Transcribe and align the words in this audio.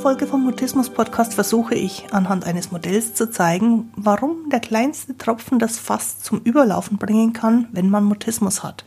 Folge 0.00 0.26
vom 0.26 0.42
Mutismus 0.42 0.88
Podcast 0.88 1.34
versuche 1.34 1.74
ich 1.74 2.06
anhand 2.10 2.46
eines 2.46 2.72
Modells 2.72 3.12
zu 3.12 3.30
zeigen, 3.30 3.92
warum 3.94 4.48
der 4.48 4.60
kleinste 4.60 5.18
Tropfen 5.18 5.58
das 5.58 5.78
Fass 5.78 6.20
zum 6.20 6.40
Überlaufen 6.40 6.96
bringen 6.96 7.34
kann, 7.34 7.68
wenn 7.72 7.90
man 7.90 8.04
Mutismus 8.04 8.62
hat. 8.62 8.86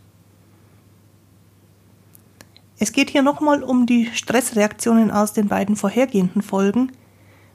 Es 2.79 2.93
geht 2.93 3.11
hier 3.11 3.21
nochmal 3.21 3.61
um 3.61 3.85
die 3.85 4.07
Stressreaktionen 4.07 5.11
aus 5.11 5.33
den 5.33 5.49
beiden 5.49 5.75
vorhergehenden 5.75 6.41
Folgen. 6.41 6.91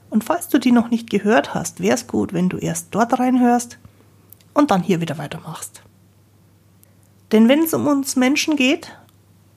Und 0.09 0.23
falls 0.23 0.47
du 0.47 0.57
die 0.57 0.71
noch 0.71 0.89
nicht 0.89 1.09
gehört 1.09 1.53
hast, 1.53 1.81
wäre 1.81 1.95
es 1.95 2.07
gut, 2.07 2.31
wenn 2.31 2.47
du 2.47 2.57
erst 2.57 2.87
dort 2.91 3.19
reinhörst 3.19 3.77
und 4.53 4.71
dann 4.71 4.83
hier 4.83 5.01
wieder 5.01 5.17
weitermachst. 5.17 5.83
Denn 7.33 7.49
wenn 7.49 7.63
es 7.63 7.73
um 7.73 7.87
uns 7.87 8.15
Menschen 8.15 8.55
geht, 8.55 8.97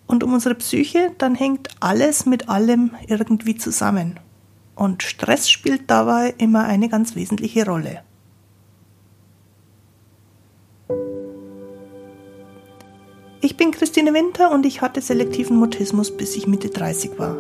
und 0.07 0.25
um 0.25 0.35
unsere 0.35 0.55
Psyche, 0.55 1.13
dann 1.19 1.35
hängt 1.35 1.69
alles 1.81 2.27
mit 2.27 2.49
allem 2.49 2.93
irgendwie 3.07 3.57
zusammen. 3.57 4.21
Und 4.75 5.03
Stress 5.03 5.51
spielt 5.51 5.91
dabei 5.91 6.35
immer 6.39 6.65
eine 6.65 6.89
ganz 6.89 7.15
wesentliche 7.15 7.67
Rolle. 7.67 8.03
Ich 13.41 13.57
bin 13.57 13.73
Christine 13.73 14.15
Winter 14.15 14.53
und 14.53 14.65
ich 14.67 14.83
hatte 14.83 15.01
selektiven 15.01 15.57
Mutismus, 15.57 16.17
bis 16.17 16.37
ich 16.37 16.47
Mitte 16.47 16.69
30 16.69 17.19
war. 17.19 17.37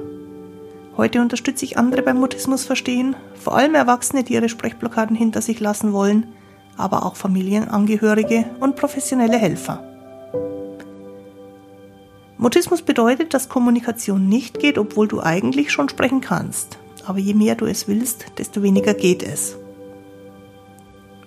Heute 0.97 1.20
unterstütze 1.20 1.65
ich 1.65 1.79
andere 1.79 2.03
beim 2.03 2.19
Mutismus 2.19 2.65
verstehen, 2.65 3.17
vor 3.34 3.56
allem 3.56 3.75
Erwachsene, 3.75 4.25
die 4.25 4.34
ihre 4.34 4.48
Sprechblockaden 4.48 5.17
hinter 5.17 5.41
sich 5.41 5.61
lassen 5.61 5.92
wollen, 5.92 6.27
aber 6.77 7.06
auch 7.06 7.17
Familienangehörige 7.17 8.47
und 8.61 8.77
professionelle 8.77 9.39
Helfer. 9.39 9.91
Mutismus 12.43 12.83
bedeutet, 12.83 13.33
dass 13.35 13.48
Kommunikation 13.48 14.29
nicht 14.29 14.59
geht, 14.59 14.77
obwohl 14.77 15.07
du 15.07 15.21
eigentlich 15.21 15.71
schon 15.71 15.89
sprechen 15.89 16.21
kannst. 16.21 16.77
Aber 17.07 17.21
je 17.21 17.35
mehr 17.35 17.55
du 17.55 17.67
es 17.67 17.87
willst, 17.87 18.27
desto 18.37 18.65
weniger 18.65 18.95
geht 18.95 19.23
es. 19.23 19.57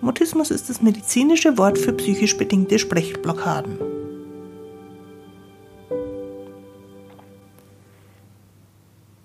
Mutismus 0.02 0.52
ist 0.52 0.70
das 0.70 0.82
medizinische 0.82 1.58
Wort 1.58 1.78
für 1.78 1.94
psychisch 1.94 2.36
bedingte 2.36 2.80
Sprechblockaden. 2.80 3.78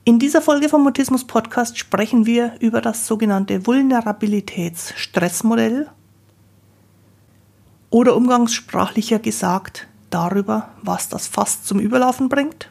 In 0.05 0.21
dieser 0.21 0.43
Folge 0.43 0.69
vom 0.69 0.85
Mutismus 0.85 1.25
Podcast 1.25 1.77
sprechen 1.77 2.25
wir 2.25 2.55
über 2.61 2.81
das 2.81 3.09
sogenannte 3.09 3.67
Vulnerabilitätsstressmodell 3.67 5.89
oder 7.91 8.15
umgangssprachlicher 8.15 9.19
gesagt 9.19 9.89
darüber, 10.11 10.71
was 10.83 11.09
das 11.09 11.27
Fass 11.27 11.63
zum 11.63 11.81
Überlaufen 11.81 12.29
bringt. 12.29 12.71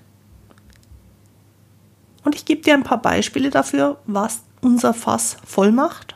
Und 2.24 2.36
ich 2.36 2.46
gebe 2.46 2.62
dir 2.62 2.74
ein 2.74 2.84
paar 2.84 3.02
Beispiele 3.02 3.50
dafür, 3.50 3.98
was 4.06 4.42
unser 4.62 4.94
Fass 4.94 5.38
voll 5.46 5.72
macht, 5.72 6.16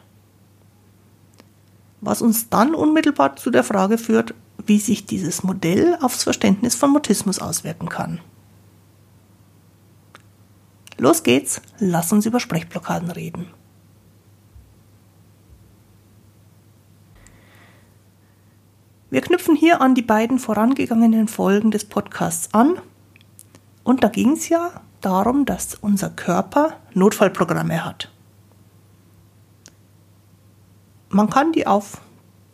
was 2.01 2.21
uns 2.21 2.49
dann 2.49 2.75
unmittelbar 2.75 3.35
zu 3.35 3.49
der 3.49 3.63
Frage 3.63 3.97
führt, 3.97 4.33
wie 4.65 4.79
sich 4.79 5.05
dieses 5.05 5.43
Modell 5.43 5.97
aufs 6.01 6.23
Verständnis 6.23 6.75
von 6.75 6.91
Mutismus 6.91 7.39
auswirken 7.39 7.89
kann. 7.89 8.19
Los 10.97 11.23
geht's, 11.23 11.61
lass 11.79 12.11
uns 12.11 12.25
über 12.25 12.39
Sprechblockaden 12.39 13.11
reden. 13.11 13.47
Wir 19.13 19.21
knüpfen 19.21 19.55
hier 19.55 19.79
an 19.79 19.93
die 19.93 20.01
beiden 20.01 20.39
vorangegangenen 20.39 21.27
Folgen 21.27 21.69
des 21.69 21.85
Podcasts 21.85 22.51
an. 22.51 22.79
Und 23.83 24.03
da 24.03 24.07
ging 24.07 24.31
es 24.31 24.49
ja 24.49 24.71
darum, 25.01 25.45
dass 25.45 25.75
unser 25.75 26.09
Körper 26.09 26.77
Notfallprogramme 26.95 27.85
hat. 27.85 28.11
Man 31.09 31.29
kann 31.29 31.51
die 31.51 31.67
auf 31.67 32.01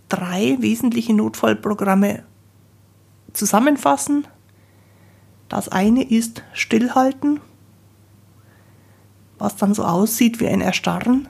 drei 0.09 0.57
wesentliche 0.59 1.13
Notfallprogramme 1.13 2.23
zusammenfassen. 3.31 4.27
Das 5.47 5.69
eine 5.69 6.03
ist 6.11 6.43
Stillhalten, 6.51 7.39
was 9.37 9.55
dann 9.55 9.73
so 9.73 9.85
aussieht 9.85 10.41
wie 10.41 10.49
ein 10.49 10.59
Erstarren, 10.59 11.29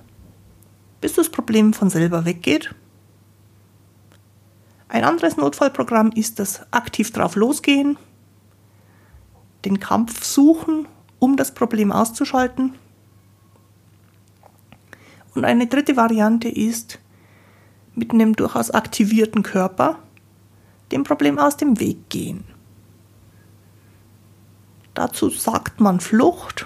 bis 1.02 1.14
das 1.14 1.30
Problem 1.30 1.74
von 1.74 1.92
selber 1.92 2.26
weggeht. 2.26 2.74
Ein 4.90 5.04
anderes 5.04 5.38
Notfallprogramm 5.38 6.12
ist 6.12 6.40
das 6.40 6.62
aktiv 6.72 7.12
drauf 7.12 7.36
losgehen, 7.36 7.98
den 9.64 9.80
Kampf 9.80 10.24
suchen, 10.24 10.88
um 11.20 11.38
das 11.38 11.54
Problem 11.54 11.92
auszuschalten. 11.92 12.74
Und 15.36 15.46
eine 15.46 15.68
dritte 15.68 15.96
Variante 15.96 16.50
ist 16.50 17.00
mit 17.94 18.12
einem 18.12 18.36
durchaus 18.36 18.72
aktivierten 18.72 19.44
Körper 19.44 20.00
dem 20.92 21.04
Problem 21.04 21.38
aus 21.38 21.56
dem 21.56 21.80
Weg 21.80 22.10
gehen. 22.10 22.44
Dazu 24.96 25.30
sagt 25.30 25.80
man 25.80 26.00
Flucht. 26.00 26.66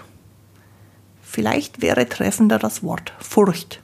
Vielleicht 1.21 1.81
wäre 1.81 2.07
treffender 2.07 2.57
das 2.57 2.83
Wort 2.83 3.13
Furcht. 3.19 3.82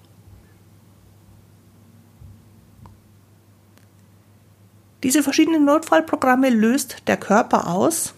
Diese 5.03 5.23
verschiedenen 5.23 5.65
Notfallprogramme 5.65 6.49
löst 6.49 7.07
der 7.07 7.17
Körper 7.17 7.67
aus. 7.67 8.13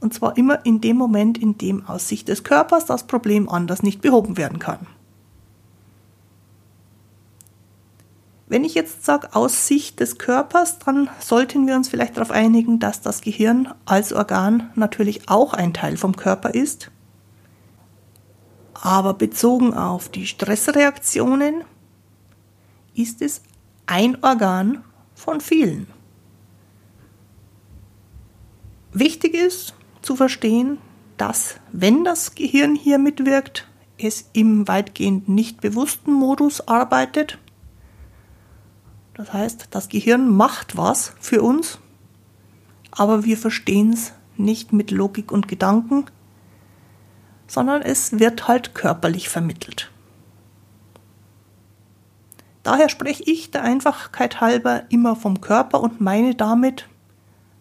Und 0.00 0.14
zwar 0.14 0.36
immer 0.36 0.64
in 0.64 0.80
dem 0.80 0.96
Moment, 0.96 1.38
in 1.38 1.58
dem 1.58 1.86
aus 1.86 2.08
Sicht 2.08 2.28
des 2.28 2.44
Körpers 2.44 2.86
das 2.86 3.06
Problem 3.06 3.48
anders 3.48 3.82
nicht 3.82 4.00
behoben 4.00 4.36
werden 4.36 4.58
kann. 4.58 4.86
Wenn 8.46 8.64
ich 8.64 8.74
jetzt 8.74 9.04
sage 9.04 9.34
aus 9.34 9.66
Sicht 9.66 10.00
des 10.00 10.16
Körpers, 10.16 10.78
dann 10.78 11.10
sollten 11.20 11.66
wir 11.66 11.76
uns 11.76 11.88
vielleicht 11.88 12.16
darauf 12.16 12.30
einigen, 12.30 12.78
dass 12.78 13.02
das 13.02 13.20
Gehirn 13.20 13.74
als 13.84 14.12
Organ 14.12 14.70
natürlich 14.74 15.28
auch 15.28 15.52
ein 15.52 15.74
Teil 15.74 15.98
vom 15.98 16.16
Körper 16.16 16.54
ist. 16.54 16.90
Aber 18.72 19.12
bezogen 19.12 19.74
auf 19.74 20.08
die 20.08 20.26
Stressreaktionen 20.26 21.62
ist 22.94 23.20
es 23.20 23.42
ein 23.86 24.22
Organ 24.22 24.82
von 25.18 25.40
vielen. 25.40 25.88
Wichtig 28.92 29.34
ist 29.34 29.74
zu 30.00 30.14
verstehen, 30.14 30.78
dass 31.16 31.56
wenn 31.72 32.04
das 32.04 32.36
Gehirn 32.36 32.76
hier 32.76 32.98
mitwirkt, 32.98 33.68
es 33.98 34.30
im 34.32 34.68
weitgehend 34.68 35.28
nicht 35.28 35.60
bewussten 35.60 36.12
Modus 36.12 36.66
arbeitet. 36.68 37.38
Das 39.14 39.32
heißt, 39.32 39.68
das 39.72 39.88
Gehirn 39.88 40.28
macht 40.28 40.76
was 40.76 41.14
für 41.18 41.42
uns, 41.42 41.80
aber 42.92 43.24
wir 43.24 43.36
verstehen 43.36 43.92
es 43.92 44.12
nicht 44.36 44.72
mit 44.72 44.92
Logik 44.92 45.32
und 45.32 45.48
Gedanken, 45.48 46.06
sondern 47.48 47.82
es 47.82 48.20
wird 48.20 48.46
halt 48.46 48.76
körperlich 48.76 49.28
vermittelt. 49.28 49.90
Daher 52.62 52.88
spreche 52.88 53.22
ich 53.24 53.50
der 53.50 53.62
Einfachkeit 53.62 54.40
halber 54.40 54.82
immer 54.90 55.16
vom 55.16 55.40
Körper 55.40 55.80
und 55.80 56.00
meine 56.00 56.34
damit 56.34 56.88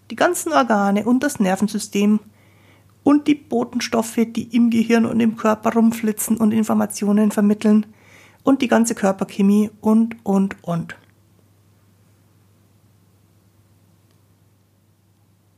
die 0.10 0.16
ganzen 0.16 0.54
Organe 0.54 1.06
und 1.06 1.24
das 1.24 1.40
Nervensystem 1.40 2.20
und 3.04 3.28
die 3.28 3.36
Botenstoffe, 3.36 4.20
die 4.28 4.56
im 4.56 4.70
Gehirn 4.70 5.06
und 5.06 5.20
im 5.20 5.38
Körper 5.38 5.74
rumflitzen 5.74 6.38
und 6.38 6.52
Informationen 6.52 7.32
vermitteln 7.32 7.86
und 8.44 8.62
die 8.62 8.68
ganze 8.68 8.96
Körperchemie 8.96 9.70
und, 9.82 10.16
und, 10.24 10.56
und. 10.62 10.96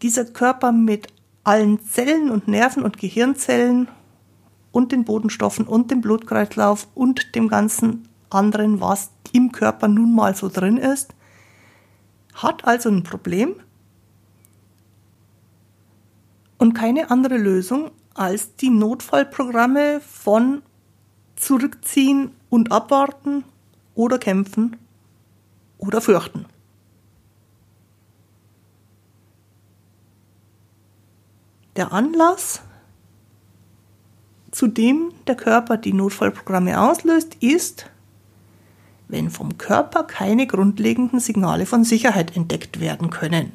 Dieser 0.02 0.26
Körper 0.26 0.72
mit 0.72 1.08
allen 1.44 1.84
Zellen 1.84 2.30
und 2.30 2.48
Nerven 2.48 2.84
und 2.84 2.98
Gehirnzellen 2.98 3.88
und 4.72 4.92
den 4.92 5.04
Bodenstoffen 5.04 5.66
und 5.68 5.92
dem 5.92 6.02
Blutkreislauf 6.02 6.88
und 6.94 7.36
dem 7.36 7.48
ganzen 7.48 8.08
anderen, 8.30 8.80
was 8.80 9.12
im 9.34 9.52
Körper 9.52 9.88
nun 9.88 10.14
mal 10.16 10.36
so 10.36 10.50
drin 10.50 10.78
ist, 10.78 11.14
hat 12.34 12.66
also 12.66 12.90
ein 12.90 13.04
Problem 13.04 13.56
und 16.58 16.74
keine 16.74 17.10
andere 17.12 17.38
Lösung 17.38 17.92
als 18.14 18.56
die 18.56 18.70
Notfallprogramme 18.70 20.02
von 20.02 20.62
zurückziehen 21.36 22.32
und 22.50 22.72
abwarten 22.72 23.44
oder 23.96 24.20
kämpfen 24.20 24.76
oder 25.78 26.02
fürchten. 26.02 26.46
Der 31.76 31.94
Anlass, 31.94 32.62
zu 34.52 34.68
dem 34.68 35.14
der 35.28 35.36
Körper 35.36 35.78
die 35.78 35.94
Notfallprogramme 35.94 36.82
auslöst, 36.82 37.36
ist, 37.36 37.90
wenn 39.10 39.32
vom 39.32 39.58
Körper 39.58 40.04
keine 40.04 40.48
grundlegenden 40.48 41.20
Signale 41.20 41.66
von 41.66 41.84
Sicherheit 41.84 42.36
entdeckt 42.38 42.80
werden 42.80 43.10
können. 43.10 43.52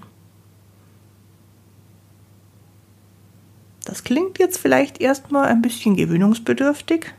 Das 3.85 4.03
klingt 4.03 4.39
jetzt 4.39 4.59
vielleicht 4.59 5.01
erstmal 5.01 5.47
ein 5.47 5.63
bisschen 5.63 5.95
gewöhnungsbedürftig, 5.95 7.15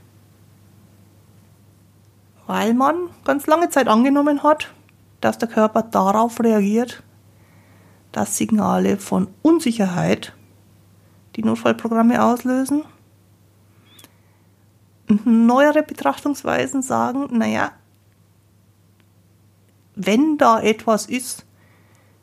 weil 2.45 2.73
man 2.73 2.95
ganz 3.23 3.47
lange 3.47 3.69
Zeit 3.69 3.87
angenommen 3.87 4.43
hat, 4.43 4.73
dass 5.21 5.37
der 5.37 5.47
Körper 5.47 5.83
darauf 5.83 6.39
reagiert, 6.41 7.03
dass 8.11 8.37
Signale 8.37 8.97
von 8.97 9.27
Unsicherheit 9.41 10.33
die 11.37 11.43
Notfallprogramme 11.43 12.21
auslösen. 12.21 12.83
Neuere 15.23 15.83
Betrachtungsweisen 15.83 16.81
sagen, 16.81 17.27
naja, 17.37 17.71
wenn 19.95 20.37
da 20.37 20.59
etwas 20.59 21.05
ist, 21.05 21.45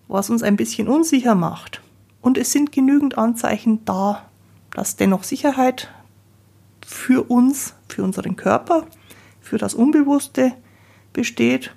was 0.09 0.31
uns 0.31 0.43
ein 0.43 0.57
bisschen 0.57 0.89
unsicher 0.89 1.35
macht, 1.35 1.83
und 2.21 2.39
es 2.39 2.53
sind 2.53 2.73
genügend 2.73 3.19
Anzeichen 3.19 3.85
da, 3.85 4.23
dass 4.71 4.97
dennoch 4.97 5.25
Sicherheit 5.25 5.89
für 6.87 7.29
uns, 7.29 7.75
für 7.89 8.05
unseren 8.05 8.37
Körper, 8.37 8.87
für 9.41 9.59
das 9.59 9.75
Unbewusste 9.75 10.53
besteht, 11.13 11.75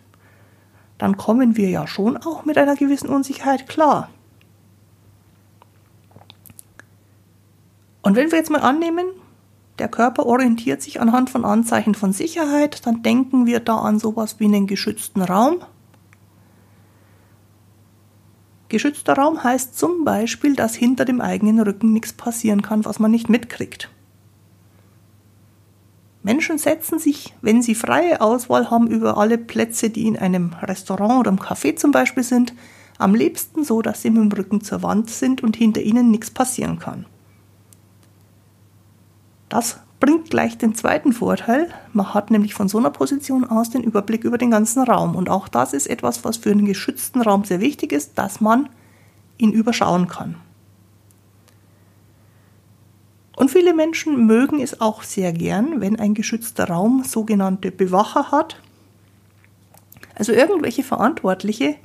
dann 0.98 1.18
kommen 1.18 1.58
wir 1.58 1.70
ja 1.70 1.88
schon 1.88 2.16
auch 2.16 2.46
mit 2.46 2.58
einer 2.58 2.76
gewissen 2.76 3.10
Unsicherheit 3.10 3.68
klar. 3.68 4.10
Und 8.02 8.16
wenn 8.16 8.32
wir 8.32 8.38
jetzt 8.38 8.52
mal 8.52 8.62
annehmen, 8.62 9.08
der 9.80 9.90
Körper 9.90 10.26
orientiert 10.26 10.82
sich 10.82 11.02
anhand 11.02 11.30
von 11.30 11.44
Anzeichen 11.44 11.96
von 11.96 12.14
Sicherheit, 12.14 12.86
dann 12.86 13.02
denken 13.02 13.46
wir 13.46 13.60
da 13.60 13.80
an 13.80 14.00
sowas 14.00 14.40
wie 14.40 14.46
einen 14.46 14.68
geschützten 14.68 15.22
Raum. 15.22 15.58
Geschützter 18.76 19.14
Raum 19.14 19.42
heißt 19.42 19.80
zum 19.80 20.04
Beispiel, 20.04 20.54
dass 20.54 20.76
hinter 20.76 21.06
dem 21.06 21.22
eigenen 21.22 21.62
Rücken 21.62 21.94
nichts 21.94 22.12
passieren 22.12 22.62
kann, 22.62 22.84
was 22.84 23.00
man 23.00 23.10
nicht 23.10 23.30
mitkriegt. 23.30 23.90
Menschen 26.24 26.58
setzen 26.58 27.00
sich, 27.00 27.34
wenn 27.40 27.62
sie 27.62 27.74
freie 27.74 28.20
Auswahl 28.20 28.70
haben 28.70 28.88
über 28.88 29.18
alle 29.18 29.38
Plätze, 29.38 29.90
die 29.90 30.06
in 30.08 30.18
einem 30.18 30.52
Restaurant 30.62 31.22
oder 31.22 31.32
im 31.32 31.40
Café 31.40 31.78
zum 31.78 31.92
Beispiel 31.92 32.24
sind, 32.24 32.54
am 32.98 33.16
liebsten 33.16 33.64
so, 33.64 33.82
dass 33.82 34.02
sie 34.02 34.10
mit 34.10 34.22
dem 34.22 34.38
Rücken 34.38 34.60
zur 34.60 34.84
Wand 34.84 35.10
sind 35.10 35.42
und 35.42 35.56
hinter 35.56 35.80
ihnen 35.80 36.12
nichts 36.12 36.30
passieren 36.30 36.78
kann. 36.78 37.06
Das 39.48 39.80
bringt 40.06 40.30
gleich 40.30 40.56
den 40.56 40.76
zweiten 40.76 41.14
Vorteil. 41.14 41.74
Man 41.92 42.14
hat 42.14 42.30
nämlich 42.30 42.54
von 42.54 42.68
so 42.68 42.78
einer 42.78 42.92
Position 42.92 43.44
aus 43.44 43.72
den 43.72 43.82
Überblick 43.82 44.24
über 44.24 44.38
den 44.38 44.52
ganzen 44.52 44.84
Raum. 44.84 45.16
Und 45.16 45.30
auch 45.30 45.48
das 45.48 45.74
ist 45.74 45.88
etwas, 45.88 46.24
was 46.24 46.38
für 46.38 46.52
einen 46.52 46.68
geschützten 46.68 47.22
Raum 47.22 47.44
sehr 47.44 47.60
wichtig 47.60 47.92
ist, 47.92 48.16
dass 48.16 48.40
man 48.40 48.70
ihn 49.40 49.52
überschauen 49.52 50.08
kann. 50.08 50.36
Und 53.36 53.50
viele 53.50 53.74
Menschen 53.74 54.28
mögen 54.28 54.62
es 54.62 54.80
auch 54.80 55.02
sehr 55.02 55.34
gern, 55.34 55.82
wenn 55.82 56.00
ein 56.00 56.14
geschützter 56.14 56.66
Raum 56.66 57.04
sogenannte 57.04 57.72
Bewacher 57.72 58.32
hat, 58.32 58.62
also 60.14 60.34
irgendwelche 60.34 60.84
Verantwortliche, 60.84 61.78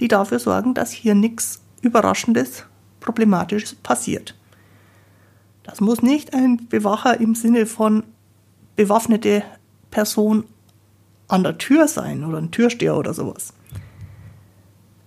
die 0.00 0.08
dafür 0.08 0.38
sorgen, 0.38 0.72
dass 0.72 0.90
hier 0.90 1.14
nichts 1.14 1.60
Überraschendes, 1.82 2.64
Problematisches 3.00 3.74
passiert. 3.74 4.37
Das 5.68 5.82
muss 5.82 6.00
nicht 6.00 6.32
ein 6.32 6.66
Bewacher 6.68 7.20
im 7.20 7.34
Sinne 7.34 7.66
von 7.66 8.02
bewaffnete 8.74 9.42
Person 9.90 10.44
an 11.28 11.42
der 11.42 11.58
Tür 11.58 11.88
sein 11.88 12.24
oder 12.24 12.38
ein 12.38 12.50
Türsteher 12.50 12.96
oder 12.96 13.12
sowas. 13.12 13.52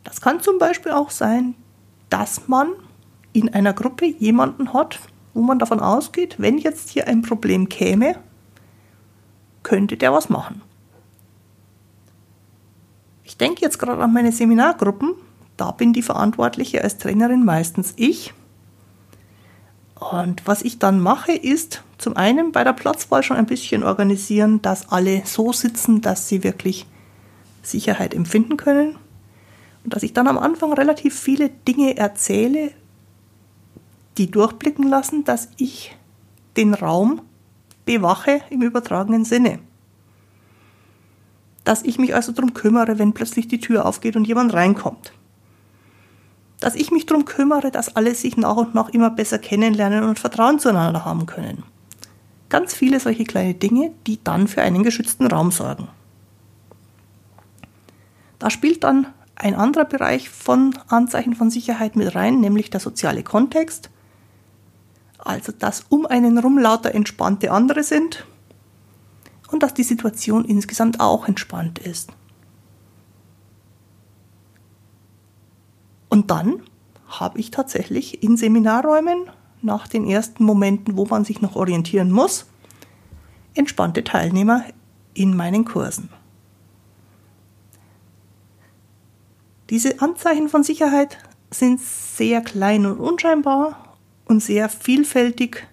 Das 0.03 0.21
kann 0.21 0.39
zum 0.39 0.59
Beispiel 0.59 0.91
auch 0.91 1.09
sein, 1.09 1.55
dass 2.09 2.47
man 2.47 2.69
in 3.33 3.49
einer 3.49 3.73
Gruppe 3.73 4.05
jemanden 4.05 4.71
hat, 4.71 4.99
wo 5.33 5.41
man 5.41 5.57
davon 5.57 5.79
ausgeht, 5.79 6.35
wenn 6.37 6.59
jetzt 6.59 6.89
hier 6.89 7.07
ein 7.07 7.23
Problem 7.23 7.67
käme, 7.67 8.17
könnte 9.63 9.97
der 9.97 10.13
was 10.13 10.29
machen. 10.29 10.61
Ich 13.23 13.35
denke 13.35 13.61
jetzt 13.61 13.79
gerade 13.79 14.03
an 14.03 14.13
meine 14.13 14.31
Seminargruppen. 14.31 15.15
Da 15.57 15.71
bin 15.71 15.91
die 15.91 16.03
Verantwortliche 16.03 16.83
als 16.83 16.99
Trainerin 16.99 17.45
meistens 17.45 17.93
ich. 17.95 18.35
Und 20.01 20.47
was 20.47 20.63
ich 20.63 20.79
dann 20.79 20.99
mache, 20.99 21.31
ist 21.31 21.83
zum 21.99 22.17
einen 22.17 22.51
bei 22.51 22.63
der 22.63 22.73
Platzwahl 22.73 23.21
schon 23.21 23.37
ein 23.37 23.45
bisschen 23.45 23.83
organisieren, 23.83 24.59
dass 24.63 24.91
alle 24.91 25.21
so 25.25 25.53
sitzen, 25.53 26.01
dass 26.01 26.27
sie 26.27 26.43
wirklich 26.43 26.87
Sicherheit 27.61 28.15
empfinden 28.15 28.57
können. 28.57 28.97
Und 29.83 29.93
dass 29.93 30.01
ich 30.01 30.11
dann 30.11 30.27
am 30.27 30.39
Anfang 30.39 30.73
relativ 30.73 31.17
viele 31.17 31.49
Dinge 31.49 31.97
erzähle, 31.97 32.71
die 34.17 34.31
durchblicken 34.31 34.87
lassen, 34.87 35.23
dass 35.23 35.49
ich 35.57 35.95
den 36.57 36.73
Raum 36.73 37.21
bewache 37.85 38.41
im 38.49 38.63
übertragenen 38.63 39.23
Sinne. 39.23 39.59
Dass 41.63 41.83
ich 41.83 41.99
mich 41.99 42.15
also 42.15 42.31
darum 42.31 42.55
kümmere, 42.55 42.97
wenn 42.97 43.13
plötzlich 43.13 43.47
die 43.47 43.59
Tür 43.59 43.85
aufgeht 43.85 44.15
und 44.15 44.25
jemand 44.25 44.51
reinkommt. 44.55 45.13
Dass 46.61 46.75
ich 46.75 46.91
mich 46.91 47.05
darum 47.05 47.25
kümmere, 47.25 47.71
dass 47.71 47.97
alle 47.97 48.15
sich 48.15 48.37
nach 48.37 48.55
und 48.55 48.73
nach 48.73 48.87
immer 48.89 49.09
besser 49.09 49.39
kennenlernen 49.39 50.05
und 50.05 50.19
Vertrauen 50.19 50.59
zueinander 50.59 51.03
haben 51.03 51.25
können. 51.25 51.63
Ganz 52.47 52.73
viele 52.73 53.01
solche 53.01 53.25
kleine 53.25 53.53
Dinge, 53.53 53.91
die 54.07 54.23
dann 54.23 54.47
für 54.47 54.61
einen 54.61 54.83
geschützten 54.83 55.27
Raum 55.27 55.51
sorgen. 55.51 55.89
Da 58.39 58.49
spielt 58.49 58.85
dann 58.85 59.07
ein 59.35 59.55
anderer 59.55 59.85
Bereich 59.85 60.29
von 60.29 60.73
Anzeichen 60.87 61.35
von 61.35 61.49
Sicherheit 61.49 61.97
mit 61.97 62.15
rein, 62.15 62.39
nämlich 62.39 62.69
der 62.69 62.79
soziale 62.79 63.23
Kontext 63.23 63.89
also 65.23 65.51
dass 65.51 65.85
um 65.89 66.05
einen 66.05 66.37
rum 66.37 66.57
lauter 66.57 66.93
entspannte 66.93 67.51
andere 67.51 67.83
sind 67.83 68.25
und 69.51 69.63
dass 69.63 69.73
die 69.73 69.83
Situation 69.83 70.45
insgesamt 70.45 70.99
auch 70.99 71.27
entspannt 71.27 71.79
ist. 71.79 72.11
Und 76.11 76.29
dann 76.29 76.61
habe 77.07 77.39
ich 77.39 77.51
tatsächlich 77.51 78.21
in 78.21 78.35
Seminarräumen 78.35 79.29
nach 79.61 79.87
den 79.87 80.05
ersten 80.05 80.43
Momenten, 80.43 80.97
wo 80.97 81.05
man 81.05 81.23
sich 81.23 81.39
noch 81.39 81.55
orientieren 81.55 82.11
muss, 82.11 82.47
entspannte 83.53 84.03
Teilnehmer 84.03 84.65
in 85.13 85.37
meinen 85.37 85.63
Kursen. 85.63 86.09
Diese 89.69 90.01
Anzeichen 90.01 90.49
von 90.49 90.63
Sicherheit 90.63 91.17
sind 91.49 91.79
sehr 91.79 92.41
klein 92.41 92.85
und 92.85 92.99
unscheinbar 92.99 93.95
und 94.25 94.43
sehr 94.43 94.67
vielfältig 94.67 95.65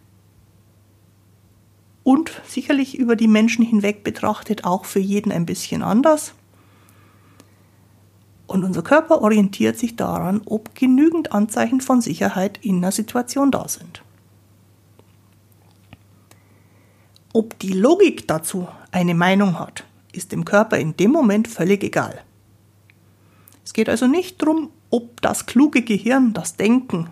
und 2.04 2.40
sicherlich 2.46 2.96
über 2.96 3.16
die 3.16 3.26
Menschen 3.26 3.64
hinweg 3.64 4.04
betrachtet 4.04 4.64
auch 4.64 4.84
für 4.84 5.00
jeden 5.00 5.32
ein 5.32 5.46
bisschen 5.46 5.82
anders. 5.82 6.34
Und 8.58 8.64
unser 8.64 8.82
Körper 8.82 9.22
orientiert 9.22 9.78
sich 9.78 9.94
daran, 9.94 10.42
ob 10.44 10.74
genügend 10.74 11.30
Anzeichen 11.30 11.80
von 11.80 12.00
Sicherheit 12.00 12.58
in 12.60 12.78
einer 12.78 12.90
Situation 12.90 13.52
da 13.52 13.68
sind. 13.68 14.02
Ob 17.32 17.56
die 17.60 17.72
Logik 17.72 18.26
dazu 18.26 18.66
eine 18.90 19.14
Meinung 19.14 19.60
hat, 19.60 19.84
ist 20.10 20.32
dem 20.32 20.44
Körper 20.44 20.76
in 20.76 20.96
dem 20.96 21.12
Moment 21.12 21.46
völlig 21.46 21.84
egal. 21.84 22.20
Es 23.64 23.72
geht 23.74 23.88
also 23.88 24.08
nicht 24.08 24.42
darum, 24.42 24.70
ob 24.90 25.20
das 25.20 25.46
kluge 25.46 25.82
Gehirn, 25.82 26.32
das 26.32 26.56
Denken, 26.56 27.10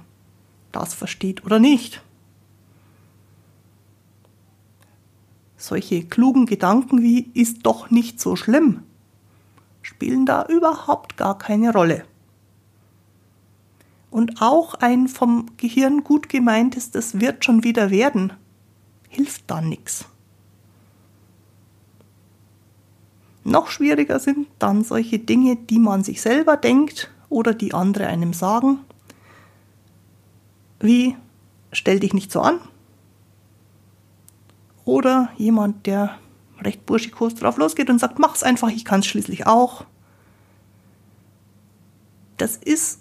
das 0.72 0.94
versteht 0.94 1.44
oder 1.44 1.60
nicht. 1.60 2.02
Solche 5.56 6.02
klugen 6.02 6.46
Gedanken 6.46 7.02
wie 7.02 7.30
ist 7.34 7.64
doch 7.64 7.88
nicht 7.92 8.20
so 8.20 8.34
schlimm 8.34 8.82
spielen 9.86 10.26
da 10.26 10.46
überhaupt 10.46 11.16
gar 11.16 11.38
keine 11.38 11.72
Rolle. 11.72 12.04
Und 14.10 14.40
auch 14.40 14.74
ein 14.74 15.08
vom 15.08 15.46
Gehirn 15.56 16.04
gut 16.04 16.28
gemeintes, 16.28 16.90
das 16.90 17.20
wird 17.20 17.44
schon 17.44 17.64
wieder 17.64 17.90
werden, 17.90 18.32
hilft 19.08 19.44
da 19.46 19.60
nichts. 19.60 20.06
Noch 23.44 23.68
schwieriger 23.68 24.18
sind 24.18 24.48
dann 24.58 24.82
solche 24.82 25.18
Dinge, 25.18 25.56
die 25.56 25.78
man 25.78 26.02
sich 26.02 26.20
selber 26.20 26.56
denkt 26.56 27.10
oder 27.28 27.54
die 27.54 27.74
andere 27.74 28.06
einem 28.06 28.32
sagen 28.32 28.80
wie 30.80 31.16
stell 31.72 32.00
dich 32.00 32.14
nicht 32.14 32.32
so 32.32 32.40
an. 32.40 32.60
Oder 34.84 35.30
jemand, 35.36 35.86
der 35.86 36.18
recht 36.60 36.86
burschikos 36.86 37.34
drauf 37.34 37.56
losgeht 37.56 37.90
und 37.90 37.98
sagt, 37.98 38.18
mach's 38.18 38.42
einfach, 38.42 38.68
ich 38.68 38.84
kann's 38.84 39.06
schließlich 39.06 39.46
auch. 39.46 39.84
Das 42.36 42.56
ist 42.56 43.00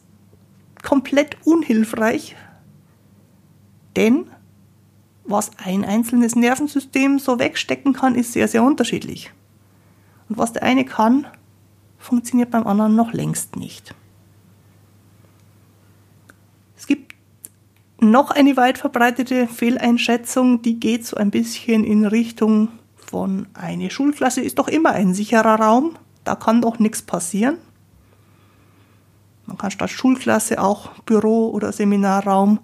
komplett 0.83 1.38
unhilfreich, 1.45 2.35
denn 3.95 4.27
was 5.25 5.51
ein 5.57 5.83
einzelnes 5.83 6.35
Nervensystem 6.35 7.17
so 7.19 7.39
wegstecken 7.39 7.93
kann, 7.93 8.15
ist 8.15 8.33
sehr, 8.33 8.47
sehr 8.47 8.63
unterschiedlich. 8.63 9.31
Und 10.29 10.38
was 10.38 10.53
der 10.53 10.63
eine 10.63 10.85
kann, 10.85 11.27
funktioniert 11.97 12.51
beim 12.51 12.67
anderen 12.67 12.95
noch 12.95 13.13
längst 13.13 13.55
nicht. 13.55 13.95
noch 18.00 18.31
eine 18.31 18.55
weit 18.57 18.77
verbreitete 18.77 19.47
Fehleinschätzung, 19.47 20.62
die 20.62 20.79
geht 20.79 21.05
so 21.05 21.17
ein 21.17 21.31
bisschen 21.31 21.83
in 21.83 22.05
Richtung 22.05 22.69
von 23.15 23.48
eine 23.53 23.89
Schulklasse 23.89 24.41
ist 24.41 24.60
doch 24.60 24.67
immer 24.67 24.91
ein 24.91 25.13
sicherer 25.13 25.57
Raum, 25.57 25.95
da 26.25 26.36
kann 26.36 26.62
doch 26.62 26.79
nichts 26.79 27.01
passieren. 27.01 27.60
Man 29.45 29.57
kann 29.57 29.72
statt 29.72 29.89
Schulklasse 29.89 30.62
auch 30.62 30.89
Büro- 31.05 31.50
oder 31.51 31.72
Seminarraum 31.72 32.60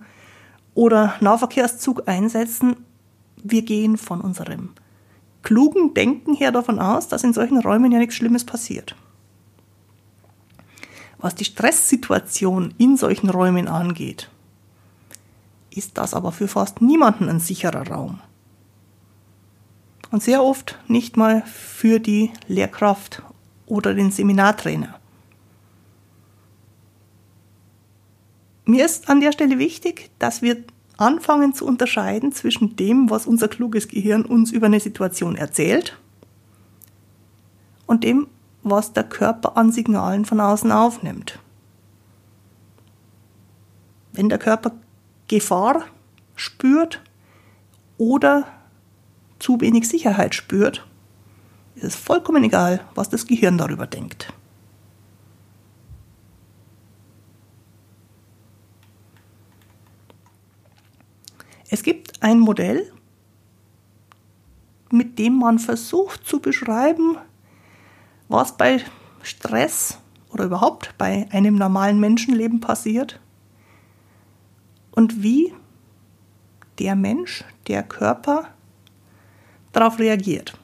oder 0.73 1.13
Nahverkehrszug 1.21 2.05
einsetzen. 2.05 2.75
Wir 3.41 3.61
gehen 3.61 3.95
von 3.95 4.19
unserem 4.19 4.71
klugen 5.41 5.93
Denken 5.93 6.33
her 6.33 6.51
davon 6.51 6.79
aus, 6.79 7.07
dass 7.07 7.23
in 7.23 7.31
solchen 7.31 7.59
Räumen 7.59 7.93
ja 7.93 7.99
nichts 7.99 8.15
Schlimmes 8.15 8.43
passiert. 8.43 8.97
Was 11.17 11.33
die 11.33 11.45
Stresssituation 11.45 12.73
in 12.77 12.97
solchen 12.97 13.29
Räumen 13.29 13.69
angeht, 13.69 14.29
ist 15.69 15.97
das 15.97 16.13
aber 16.13 16.33
für 16.33 16.49
fast 16.49 16.81
niemanden 16.81 17.29
ein 17.29 17.39
sicherer 17.39 17.87
Raum. 17.87 18.19
Und 20.11 20.21
sehr 20.21 20.43
oft 20.43 20.77
nicht 20.87 21.17
mal 21.17 21.41
für 21.43 21.99
die 21.99 22.31
Lehrkraft 22.47 23.23
oder 23.65 23.93
den 23.93 24.11
Seminartrainer. 24.11 24.99
Mir 28.65 28.85
ist 28.85 29.09
an 29.09 29.21
der 29.21 29.31
Stelle 29.31 29.57
wichtig, 29.57 30.11
dass 30.19 30.41
wir 30.41 30.63
anfangen 30.97 31.53
zu 31.53 31.65
unterscheiden 31.65 32.31
zwischen 32.31 32.75
dem, 32.75 33.09
was 33.09 33.25
unser 33.25 33.47
kluges 33.47 33.87
Gehirn 33.87 34.23
uns 34.23 34.51
über 34.51 34.67
eine 34.67 34.79
Situation 34.79 35.35
erzählt 35.35 35.97
und 37.87 38.03
dem, 38.03 38.27
was 38.63 38.93
der 38.93 39.03
Körper 39.03 39.57
an 39.57 39.71
Signalen 39.71 40.25
von 40.25 40.39
außen 40.39 40.71
aufnimmt. 40.71 41.39
Wenn 44.13 44.29
der 44.29 44.37
Körper 44.37 44.73
Gefahr 45.27 45.85
spürt 46.35 47.01
oder 47.97 48.45
zu 49.41 49.59
wenig 49.59 49.87
Sicherheit 49.87 50.35
spürt, 50.35 50.85
ist 51.75 51.83
es 51.83 51.95
vollkommen 51.95 52.43
egal, 52.43 52.85
was 52.95 53.09
das 53.09 53.25
Gehirn 53.25 53.57
darüber 53.57 53.87
denkt. 53.87 54.33
Es 61.69 61.83
gibt 61.83 62.21
ein 62.21 62.39
Modell, 62.39 62.91
mit 64.91 65.17
dem 65.17 65.39
man 65.39 65.57
versucht 65.57 66.27
zu 66.27 66.41
beschreiben, 66.41 67.17
was 68.27 68.57
bei 68.57 68.83
Stress 69.23 69.97
oder 70.29 70.45
überhaupt 70.45 70.97
bei 70.97 71.27
einem 71.31 71.55
normalen 71.55 71.99
Menschenleben 71.99 72.59
passiert 72.59 73.21
und 74.91 75.23
wie 75.23 75.53
der 76.79 76.95
Mensch, 76.95 77.45
der 77.67 77.83
Körper 77.83 78.49
darauf 79.71 79.99
reagiert. 79.99 80.57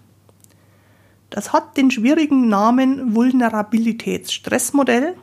Das 1.29 1.53
hat 1.53 1.77
den 1.77 1.91
schwierigen 1.91 2.47
Namen 2.47 3.15
Vulnerabilitätsstressmodell 3.15 5.15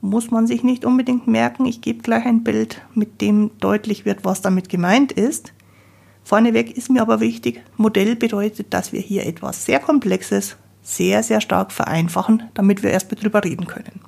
muss 0.00 0.30
man 0.30 0.46
sich 0.46 0.62
nicht 0.62 0.84
unbedingt 0.84 1.26
merken. 1.26 1.66
Ich 1.66 1.80
gebe 1.80 2.02
gleich 2.02 2.24
ein 2.24 2.42
Bild, 2.42 2.82
mit 2.94 3.20
dem 3.20 3.50
deutlich 3.58 4.04
wird, 4.04 4.24
was 4.24 4.40
damit 4.40 4.68
gemeint 4.68 5.12
ist. 5.12 5.52
Vorneweg 6.24 6.76
ist 6.76 6.90
mir 6.90 7.02
aber 7.02 7.20
wichtig, 7.20 7.62
Modell 7.76 8.16
bedeutet, 8.16 8.72
dass 8.72 8.92
wir 8.92 9.00
hier 9.00 9.26
etwas 9.26 9.64
sehr 9.64 9.80
Komplexes 9.80 10.56
sehr, 10.82 11.22
sehr 11.22 11.40
stark 11.40 11.72
vereinfachen, 11.72 12.44
damit 12.54 12.82
wir 12.82 12.90
erst 12.90 13.22
drüber 13.22 13.44
reden 13.44 13.66
können. 13.66 14.00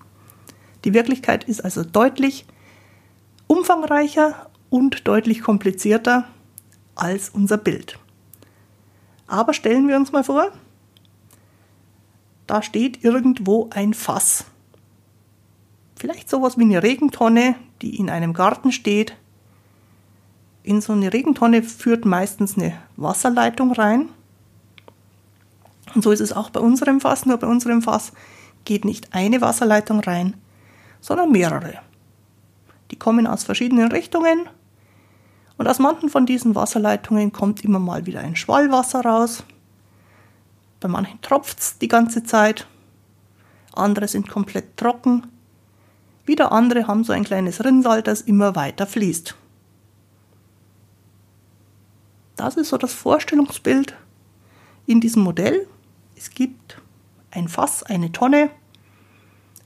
Die 0.84 0.94
Wirklichkeit 0.94 1.44
ist 1.44 1.62
also 1.62 1.84
deutlich 1.84 2.46
umfangreicher 3.46 4.50
und 4.70 5.06
deutlich 5.06 5.42
komplizierter 5.42 6.24
als 6.94 7.28
unser 7.28 7.58
Bild. 7.58 7.98
Aber 9.26 9.54
stellen 9.54 9.88
wir 9.88 9.96
uns 9.96 10.12
mal 10.12 10.24
vor, 10.24 10.52
da 12.46 12.62
steht 12.62 13.02
irgendwo 13.04 13.70
ein 13.70 13.94
Fass 13.94 14.46
Vielleicht 16.02 16.28
sowas 16.28 16.58
wie 16.58 16.64
eine 16.64 16.82
Regentonne, 16.82 17.54
die 17.80 17.96
in 17.96 18.10
einem 18.10 18.32
Garten 18.32 18.72
steht. 18.72 19.16
In 20.64 20.80
so 20.80 20.94
eine 20.94 21.12
Regentonne 21.12 21.62
führt 21.62 22.04
meistens 22.04 22.58
eine 22.58 22.76
Wasserleitung 22.96 23.70
rein. 23.70 24.08
Und 25.94 26.02
so 26.02 26.10
ist 26.10 26.18
es 26.18 26.32
auch 26.32 26.50
bei 26.50 26.58
unserem 26.58 27.00
Fass, 27.00 27.24
nur 27.24 27.36
bei 27.36 27.46
unserem 27.46 27.82
Fass 27.82 28.10
geht 28.64 28.84
nicht 28.84 29.14
eine 29.14 29.40
Wasserleitung 29.40 30.00
rein, 30.00 30.34
sondern 31.00 31.30
mehrere. 31.30 31.74
Die 32.90 32.96
kommen 32.96 33.28
aus 33.28 33.44
verschiedenen 33.44 33.92
Richtungen 33.92 34.48
und 35.58 35.68
aus 35.68 35.78
manchen 35.78 36.08
von 36.08 36.26
diesen 36.26 36.54
Wasserleitungen 36.54 37.32
kommt 37.32 37.64
immer 37.64 37.78
mal 37.78 38.06
wieder 38.06 38.20
ein 38.20 38.36
Schwallwasser 38.36 39.02
raus. 39.02 39.44
Bei 40.80 40.88
manchen 40.88 41.20
tropft 41.20 41.58
es 41.58 41.78
die 41.78 41.88
ganze 41.88 42.24
Zeit, 42.24 42.66
andere 43.74 44.08
sind 44.08 44.28
komplett 44.28 44.76
trocken 44.76 45.24
wieder 46.24 46.52
andere 46.52 46.86
haben 46.86 47.04
so 47.04 47.12
ein 47.12 47.24
kleines 47.24 47.64
Rinnsal, 47.64 48.02
das 48.02 48.20
immer 48.20 48.54
weiter 48.54 48.86
fließt. 48.86 49.34
Das 52.36 52.56
ist 52.56 52.68
so 52.68 52.78
das 52.78 52.92
Vorstellungsbild 52.92 53.96
in 54.86 55.00
diesem 55.00 55.22
Modell. 55.22 55.66
Es 56.16 56.30
gibt 56.30 56.80
ein 57.30 57.48
Fass, 57.48 57.82
eine 57.82 58.12
Tonne 58.12 58.50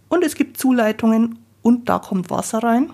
und 0.08 0.24
es 0.24 0.34
gibt 0.34 0.56
Zuleitungen 0.56 1.38
und 1.62 1.88
da 1.88 1.98
kommt 1.98 2.30
Wasser 2.30 2.62
rein. 2.62 2.92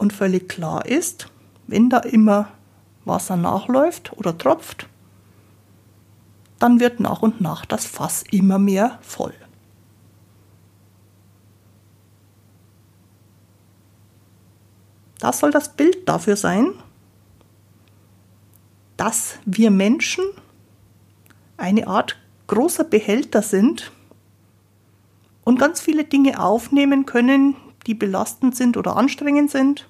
Und 0.00 0.14
völlig 0.14 0.48
klar 0.48 0.86
ist, 0.86 1.28
wenn 1.66 1.90
da 1.90 1.98
immer 1.98 2.48
Wasser 3.04 3.36
nachläuft 3.36 4.16
oder 4.16 4.38
tropft, 4.38 4.88
dann 6.58 6.80
wird 6.80 7.00
nach 7.00 7.20
und 7.20 7.42
nach 7.42 7.66
das 7.66 7.84
Fass 7.84 8.24
immer 8.30 8.58
mehr 8.58 8.98
voll. 9.02 9.34
Das 15.18 15.40
soll 15.40 15.50
das 15.50 15.76
Bild 15.76 16.08
dafür 16.08 16.36
sein, 16.36 16.72
dass 18.96 19.38
wir 19.44 19.70
Menschen 19.70 20.24
eine 21.58 21.86
Art 21.86 22.16
großer 22.46 22.84
Behälter 22.84 23.42
sind 23.42 23.92
und 25.44 25.58
ganz 25.58 25.78
viele 25.82 26.04
Dinge 26.04 26.42
aufnehmen 26.42 27.04
können, 27.04 27.54
die 27.86 27.94
belastend 27.94 28.56
sind 28.56 28.76
oder 28.76 28.96
anstrengend 28.96 29.50
sind. 29.50 29.88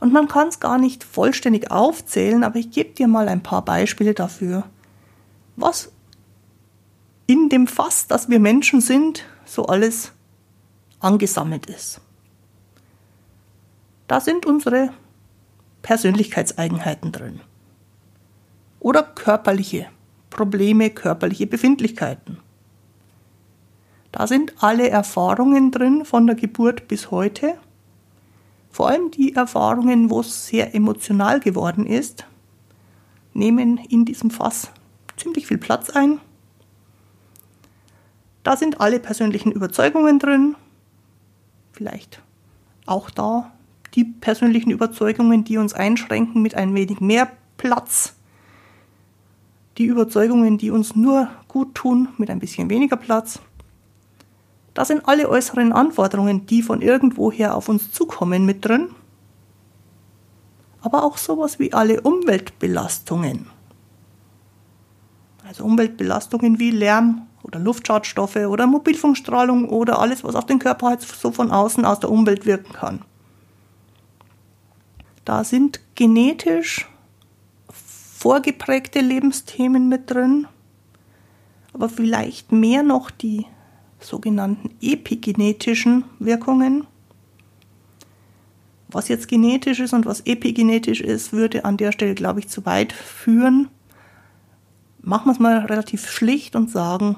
Und 0.00 0.12
man 0.12 0.28
kann 0.28 0.48
es 0.48 0.60
gar 0.60 0.78
nicht 0.78 1.02
vollständig 1.02 1.70
aufzählen, 1.70 2.44
aber 2.44 2.56
ich 2.56 2.70
gebe 2.70 2.90
dir 2.90 3.08
mal 3.08 3.28
ein 3.28 3.42
paar 3.42 3.64
Beispiele 3.64 4.14
dafür, 4.14 4.64
was 5.56 5.90
in 7.26 7.48
dem 7.48 7.66
Fass, 7.66 8.06
das 8.06 8.28
wir 8.28 8.40
Menschen 8.40 8.80
sind, 8.80 9.24
so 9.44 9.66
alles 9.66 10.12
angesammelt 11.00 11.66
ist. 11.66 12.00
Da 14.06 14.20
sind 14.20 14.46
unsere 14.46 14.90
Persönlichkeitseigenheiten 15.82 17.12
drin. 17.12 17.40
Oder 18.80 19.02
körperliche 19.02 19.88
Probleme, 20.30 20.90
körperliche 20.90 21.46
Befindlichkeiten. 21.46 22.38
Da 24.12 24.26
sind 24.26 24.54
alle 24.62 24.88
Erfahrungen 24.88 25.70
drin 25.70 26.04
von 26.04 26.26
der 26.26 26.36
Geburt 26.36 26.88
bis 26.88 27.10
heute. 27.10 27.54
Vor 28.70 28.88
allem 28.88 29.10
die 29.10 29.34
Erfahrungen, 29.34 30.10
wo 30.10 30.20
es 30.20 30.46
sehr 30.46 30.74
emotional 30.74 31.40
geworden 31.40 31.86
ist, 31.86 32.26
nehmen 33.34 33.78
in 33.78 34.04
diesem 34.04 34.30
Fass 34.30 34.70
ziemlich 35.16 35.46
viel 35.46 35.58
Platz 35.58 35.90
ein. 35.90 36.20
Da 38.42 38.56
sind 38.56 38.80
alle 38.80 39.00
persönlichen 39.00 39.52
Überzeugungen 39.52 40.18
drin. 40.18 40.54
Vielleicht 41.72 42.22
auch 42.86 43.10
da 43.10 43.52
die 43.94 44.04
persönlichen 44.04 44.70
Überzeugungen, 44.70 45.44
die 45.44 45.58
uns 45.58 45.74
einschränken, 45.74 46.42
mit 46.42 46.54
ein 46.54 46.74
wenig 46.74 47.00
mehr 47.00 47.30
Platz. 47.56 48.14
Die 49.76 49.86
Überzeugungen, 49.86 50.58
die 50.58 50.70
uns 50.70 50.96
nur 50.96 51.28
gut 51.46 51.74
tun, 51.74 52.08
mit 52.18 52.30
ein 52.30 52.38
bisschen 52.38 52.68
weniger 52.70 52.96
Platz. 52.96 53.40
Da 54.78 54.84
sind 54.84 55.08
alle 55.08 55.28
äußeren 55.28 55.72
Anforderungen, 55.72 56.46
die 56.46 56.62
von 56.62 56.82
irgendwoher 56.82 57.56
auf 57.56 57.68
uns 57.68 57.90
zukommen, 57.90 58.46
mit 58.46 58.64
drin. 58.64 58.90
Aber 60.80 61.02
auch 61.02 61.18
sowas 61.18 61.58
wie 61.58 61.72
alle 61.72 62.00
Umweltbelastungen. 62.02 63.48
Also 65.44 65.64
Umweltbelastungen 65.64 66.60
wie 66.60 66.70
Lärm 66.70 67.26
oder 67.42 67.58
Luftschadstoffe 67.58 68.36
oder 68.36 68.68
Mobilfunkstrahlung 68.68 69.68
oder 69.68 69.98
alles, 69.98 70.22
was 70.22 70.36
auf 70.36 70.46
den 70.46 70.60
Körper 70.60 70.90
halt 70.90 71.02
so 71.02 71.32
von 71.32 71.50
außen 71.50 71.84
aus 71.84 71.98
der 71.98 72.12
Umwelt 72.12 72.46
wirken 72.46 72.72
kann. 72.72 73.02
Da 75.24 75.42
sind 75.42 75.80
genetisch 75.96 76.88
vorgeprägte 77.72 79.00
Lebensthemen 79.00 79.88
mit 79.88 80.08
drin, 80.08 80.46
aber 81.72 81.88
vielleicht 81.88 82.52
mehr 82.52 82.84
noch 82.84 83.10
die 83.10 83.44
sogenannten 84.00 84.70
epigenetischen 84.80 86.04
Wirkungen. 86.18 86.86
Was 88.90 89.08
jetzt 89.08 89.28
genetisch 89.28 89.80
ist 89.80 89.92
und 89.92 90.06
was 90.06 90.20
epigenetisch 90.20 91.00
ist, 91.00 91.32
würde 91.32 91.64
an 91.64 91.76
der 91.76 91.92
Stelle, 91.92 92.14
glaube 92.14 92.40
ich, 92.40 92.48
zu 92.48 92.64
weit 92.64 92.92
führen. 92.92 93.68
Machen 95.02 95.26
wir 95.26 95.32
es 95.32 95.38
mal 95.38 95.58
relativ 95.58 96.08
schlicht 96.10 96.56
und 96.56 96.70
sagen, 96.70 97.16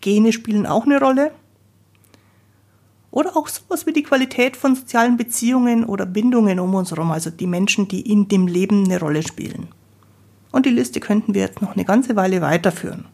Gene 0.00 0.32
spielen 0.32 0.66
auch 0.66 0.84
eine 0.84 0.98
Rolle. 0.98 1.32
Oder 3.10 3.36
auch 3.36 3.46
sowas 3.48 3.86
wie 3.86 3.92
die 3.92 4.02
Qualität 4.02 4.56
von 4.56 4.74
sozialen 4.74 5.18
Beziehungen 5.18 5.84
oder 5.84 6.06
Bindungen 6.06 6.58
um 6.58 6.74
uns 6.74 6.90
herum, 6.90 7.10
also 7.10 7.28
die 7.28 7.46
Menschen, 7.46 7.88
die 7.88 8.00
in 8.10 8.28
dem 8.28 8.46
Leben 8.46 8.84
eine 8.84 8.98
Rolle 8.98 9.22
spielen. 9.22 9.68
Und 10.50 10.64
die 10.64 10.70
Liste 10.70 10.98
könnten 10.98 11.34
wir 11.34 11.42
jetzt 11.42 11.60
noch 11.60 11.74
eine 11.74 11.84
ganze 11.84 12.16
Weile 12.16 12.40
weiterführen. 12.40 13.04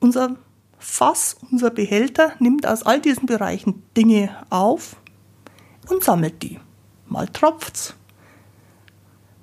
Unser 0.00 0.36
Fass, 0.78 1.36
unser 1.50 1.70
Behälter 1.70 2.32
nimmt 2.38 2.66
aus 2.66 2.82
all 2.82 3.00
diesen 3.00 3.26
Bereichen 3.26 3.82
Dinge 3.96 4.36
auf 4.50 4.96
und 5.88 6.04
sammelt 6.04 6.42
die. 6.42 6.60
Mal 7.06 7.28
tropft's, 7.28 7.94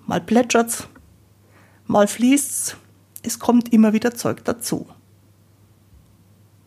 mal 0.05 0.21
plätschert's, 0.21 0.87
mal 1.85 2.07
fließt's. 2.07 2.77
Es 3.23 3.39
kommt 3.39 3.73
immer 3.73 3.93
wieder 3.93 4.13
Zeug 4.13 4.43
dazu. 4.43 4.87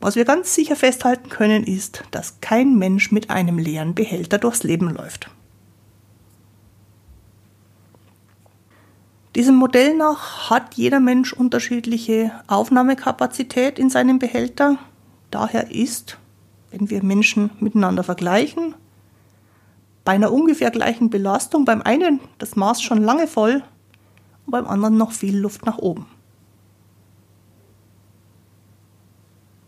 Was 0.01 0.17
wir 0.17 0.25
ganz 0.25 0.55
sicher 0.55 0.77
festhalten 0.77 1.29
können, 1.29 1.65
ist, 1.65 2.05
dass 2.11 2.41
kein 2.41 2.77
Mensch 2.79 3.13
mit 3.13 3.31
einem 3.31 3.59
leeren 3.59 3.95
Behälter 3.95 4.39
durchs 4.39 4.63
Leben 4.63 4.91
läuft. 4.91 5.31
Diesem 9.37 9.57
Modell 9.57 9.95
nach 9.95 10.49
hat 10.49 10.77
jeder 10.77 10.99
Mensch 10.99 11.35
unterschiedliche 11.35 12.33
Aufnahmekapazität 12.47 13.79
in 13.79 13.91
seinem 13.91 14.19
Behälter. 14.19 14.79
Daher 15.31 15.71
ist, 15.71 16.17
wenn 16.71 16.89
wir 16.89 17.05
Menschen 17.05 17.51
miteinander 17.61 18.03
vergleichen, 18.03 18.75
bei 20.07 20.13
einer 20.13 20.33
ungefähr 20.33 20.71
gleichen 20.71 21.11
Belastung 21.11 21.67
beim 21.67 21.83
einen 21.83 22.21
das 22.39 22.57
Maß 22.57 22.81
schon 22.81 23.03
lange 23.03 23.27
voll 23.27 23.63
und 24.47 24.53
beim 24.53 24.67
anderen 24.67 24.97
noch 24.97 25.13
viel 25.13 25.37
Luft 25.37 25.67
nach 25.67 25.77
oben. 25.77 26.07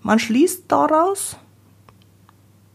Man 0.01 0.19
schließt 0.19 0.65
daraus, 0.69 1.37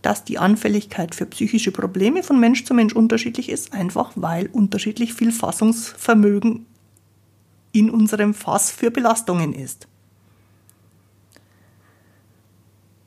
dass 0.03 0.25
die 0.25 0.37
Anfälligkeit 0.37 1.15
für 1.15 1.25
psychische 1.25 1.71
Probleme 1.71 2.21
von 2.21 2.39
Mensch 2.39 2.65
zu 2.65 2.75
Mensch 2.75 2.93
unterschiedlich 2.93 3.49
ist, 3.49 3.73
einfach 3.73 4.11
weil 4.13 4.45
unterschiedlich 4.53 5.15
viel 5.15 5.31
Fassungsvermögen 5.31 6.67
in 7.73 7.89
unserem 7.89 8.33
Fass 8.33 8.71
für 8.71 8.89
Belastungen 8.89 9.51
ist. 9.51 9.87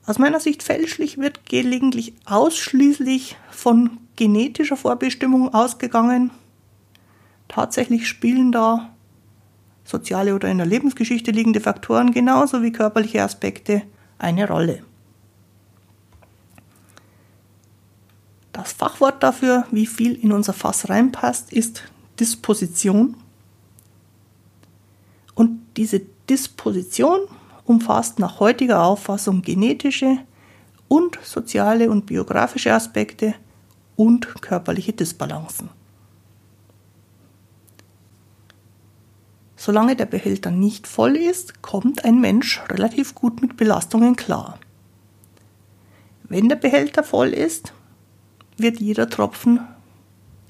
Aus 0.05 0.19
meiner 0.19 0.39
Sicht 0.39 0.63
fälschlich 0.63 1.19
wird 1.19 1.47
gelegentlich 1.47 2.13
ausschließlich 2.27 3.37
von 3.51 3.99
genetischer 4.17 4.77
Vorbestimmung 4.77 5.55
ausgegangen. 5.55 6.31
Tatsächlich 7.49 8.07
spielen 8.07 8.53
da 8.53 8.91
soziale 9.85 10.35
oder 10.35 10.49
in 10.49 10.59
der 10.59 10.67
Lebensgeschichte 10.67 11.31
liegende 11.31 11.61
Faktoren 11.61 12.13
genauso 12.13 12.63
wie 12.63 12.73
körperliche 12.73 13.23
Aspekte 13.23 13.83
eine 14.19 14.49
Rolle. 14.49 14.83
Das 18.53 18.73
Fachwort 18.73 19.23
dafür, 19.23 19.67
wie 19.71 19.87
viel 19.87 20.15
in 20.15 20.33
unser 20.33 20.53
Fass 20.53 20.89
reinpasst, 20.89 21.53
ist 21.53 21.83
Disposition. 22.19 23.17
Diese 25.77 26.01
Disposition 26.29 27.21
umfasst 27.65 28.19
nach 28.19 28.41
heutiger 28.41 28.83
Auffassung 28.83 29.43
genetische 29.43 30.19
und 30.89 31.19
soziale 31.23 31.91
und 31.91 32.07
biografische 32.07 32.73
Aspekte 32.73 33.35
und 33.97 34.41
körperliche 34.41 34.93
Disbalancen. 34.93 35.71
Solange 39.57 39.97
der 39.97 40.07
Behälter 40.07 40.51
nicht 40.51 40.87
voll 40.87 41.17
ist, 41.17 41.63
kommt 41.63 42.05
ein 42.05 42.21
Mensch 42.21 42.63
relativ 42.69 43.15
gut 43.15 43.43
mit 43.43 43.57
Belastungen 43.57 44.15
klar. 44.15 44.59
Wenn 46.25 46.49
der 46.49 46.57
Behälter 46.57 47.03
voll 47.03 47.29
ist, 47.29 47.73
wird 48.59 48.79
jeder 48.81 49.09
Tropfen, 49.09 49.61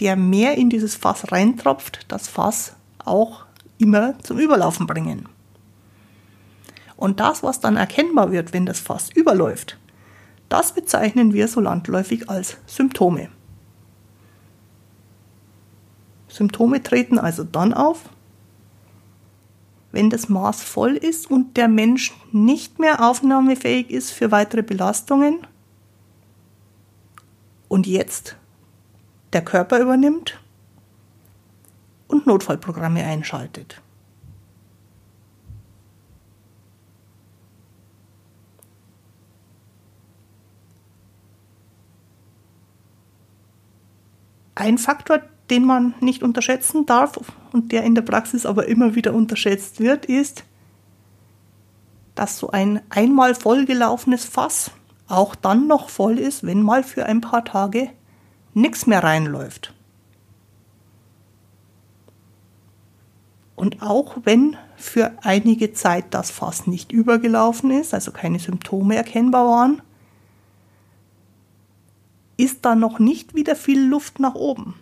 der 0.01 0.17
mehr 0.17 0.59
in 0.59 0.69
dieses 0.69 0.97
Fass 0.97 1.33
reintropft, 1.33 2.05
das 2.09 2.29
Fass 2.29 2.75
auch 2.99 3.46
immer 3.79 4.19
zum 4.21 4.39
Überlaufen 4.39 4.87
bringen. 4.87 5.29
Und 6.97 7.21
das, 7.21 7.43
was 7.43 7.61
dann 7.61 7.77
erkennbar 7.77 8.33
wird, 8.33 8.53
wenn 8.53 8.67
das 8.67 8.81
Fass 8.81 9.11
überläuft, 9.15 9.79
das 10.49 10.73
bezeichnen 10.73 11.33
wir 11.33 11.49
so 11.49 11.61
landläufig 11.61 12.31
als 12.31 12.57
Symptome. 12.67 13.29
Symptome 16.29 16.83
treten 16.83 17.19
also 17.19 17.45
dann 17.45 17.75
auf, 17.75 18.11
wenn 19.93 20.11
das 20.11 20.29
Maß 20.29 20.63
voll 20.63 20.97
ist 20.97 21.31
und 21.31 21.57
der 21.57 21.69
Mensch 21.69 22.15
nicht 22.31 22.79
mehr 22.79 23.03
aufnahmefähig 23.03 23.91
ist 23.91 24.11
für 24.11 24.31
weitere 24.31 24.63
Belastungen 24.63 25.47
und 27.69 27.87
jetzt 27.87 28.37
der 29.33 29.43
Körper 29.43 29.81
übernimmt 29.81 30.39
und 32.09 32.27
Notfallprogramme 32.27 33.05
einschaltet. 33.05 33.81
Ein 44.55 44.79
Faktor, 44.79 45.21
den 45.51 45.65
man 45.65 45.95
nicht 46.01 46.23
unterschätzen 46.23 46.87
darf 46.87 47.19
und 47.53 47.73
der 47.73 47.85
in 47.85 47.95
der 47.95 48.03
Praxis 48.03 48.47
aber 48.47 48.67
immer 48.67 48.95
wieder 48.95 49.13
unterschätzt 49.13 49.81
wird, 49.81 50.07
ist, 50.07 50.45
dass 52.15 52.39
so 52.39 52.51
ein 52.51 52.81
einmal 52.89 53.35
vollgelaufenes 53.35 54.25
Fass 54.25 54.71
auch 55.09 55.35
dann 55.35 55.69
noch 55.69 55.91
voll 55.91 56.19
ist, 56.19 56.45
wenn 56.45 56.63
mal 56.63 56.83
für 56.83 57.07
ein 57.07 57.21
paar 57.21 57.45
Tage 57.45 57.91
nichts 58.55 58.87
mehr 58.87 59.05
reinläuft. 59.05 59.76
Und 63.57 63.83
auch 63.83 64.19
wenn 64.25 64.57
für 64.77 65.13
einige 65.23 65.73
Zeit 65.73 66.07
das 66.11 66.31
Fass 66.31 66.67
nicht 66.67 66.93
übergelaufen 66.93 67.71
ist, 67.71 67.95
also 67.95 68.13
keine 68.13 68.39
Symptome 68.39 68.95
erkennbar 68.95 69.47
waren, 69.47 69.83
ist 72.37 72.67
da 72.67 72.75
noch 72.75 72.99
nicht 72.99 73.35
wieder 73.35 73.57
viel 73.57 73.83
Luft 73.83 74.21
nach 74.21 74.35
oben. 74.35 74.75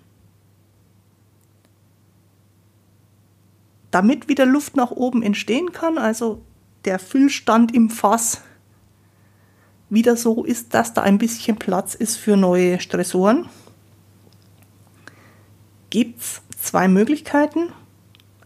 Damit 3.92 4.28
wieder 4.28 4.44
Luft 4.44 4.74
nach 4.74 4.90
oben 4.90 5.22
entstehen 5.22 5.70
kann, 5.70 5.96
also 5.96 6.42
der 6.84 6.98
Füllstand 6.98 7.72
im 7.72 7.90
Fass 7.90 8.42
wieder 9.88 10.16
so 10.16 10.44
ist, 10.44 10.74
dass 10.74 10.94
da 10.94 11.02
ein 11.02 11.18
bisschen 11.18 11.56
Platz 11.56 11.94
ist 11.94 12.16
für 12.16 12.36
neue 12.36 12.80
Stressoren, 12.80 13.48
gibt 15.90 16.20
es 16.20 16.42
zwei 16.60 16.88
Möglichkeiten. 16.88 17.72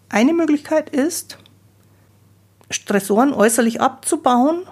Eine 0.09 0.33
Möglichkeit 0.33 0.91
ist, 0.91 1.39
Stressoren 2.71 3.33
äußerlich 3.33 3.81
abzubauen 3.81 4.65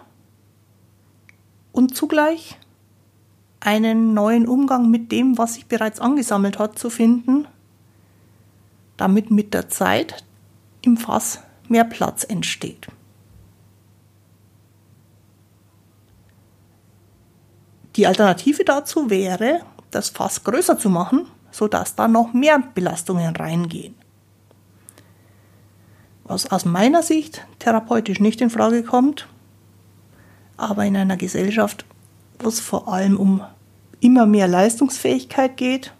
und 1.72 1.94
zugleich 1.94 2.58
einen 3.60 4.14
neuen 4.14 4.46
Umgang 4.46 4.90
mit 4.90 5.12
dem, 5.12 5.38
was 5.38 5.54
sich 5.54 5.66
bereits 5.66 6.00
angesammelt 6.00 6.58
hat, 6.58 6.78
zu 6.78 6.88
finden, 6.88 7.46
damit 8.96 9.30
mit 9.30 9.52
der 9.52 9.68
Zeit 9.68 10.24
im 10.82 10.96
Fass 10.96 11.40
mehr 11.68 11.84
Platz 11.84 12.24
entsteht. 12.24 12.86
Die 17.96 18.06
Alternative 18.06 18.64
dazu 18.64 19.10
wäre, 19.10 19.62
das 19.90 20.10
Fass 20.10 20.44
größer 20.44 20.78
zu 20.78 20.90
machen, 20.90 21.26
sodass 21.50 21.94
da 21.94 22.08
noch 22.08 22.34
mehr 22.34 22.62
Belastungen 22.74 23.34
reingehen. 23.34 23.94
Was 26.28 26.50
aus 26.50 26.64
meiner 26.64 27.02
Sicht 27.04 27.46
therapeutisch 27.60 28.18
nicht 28.18 28.40
in 28.40 28.50
Frage 28.50 28.82
kommt, 28.82 29.28
aber 30.56 30.84
in 30.84 30.96
einer 30.96 31.16
Gesellschaft, 31.16 31.84
wo 32.40 32.48
es 32.48 32.58
vor 32.58 32.88
allem 32.88 33.16
um 33.16 33.44
immer 34.00 34.26
mehr 34.26 34.48
Leistungsfähigkeit 34.48 35.56
geht, 35.56 35.92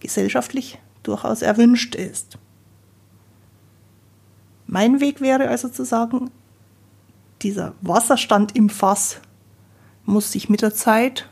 gesellschaftlich 0.00 0.78
durchaus 1.02 1.40
erwünscht 1.40 1.94
ist. 1.94 2.38
Mein 4.66 5.00
Weg 5.00 5.22
wäre 5.22 5.48
also 5.48 5.70
zu 5.70 5.84
sagen, 5.84 6.30
dieser 7.40 7.72
Wasserstand 7.80 8.54
im 8.54 8.68
Fass 8.68 9.20
muss 10.04 10.32
sich 10.32 10.50
mit 10.50 10.60
der 10.60 10.74
Zeit 10.74 11.28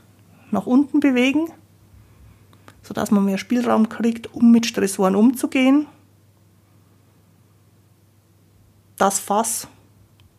nach 0.51 0.67
unten 0.67 1.01
bewegen, 1.01 1.51
sodass 2.83 3.11
man 3.11 3.27
mehr 3.27 3.37
Spielraum 3.37 3.91
kriegt, 3.91 4.33
um 4.33 4.53
mit 4.53 4.65
Stressoren 4.65 5.17
umzugehen. 5.17 5.87
Das 8.97 9.19
Fass 9.19 9.69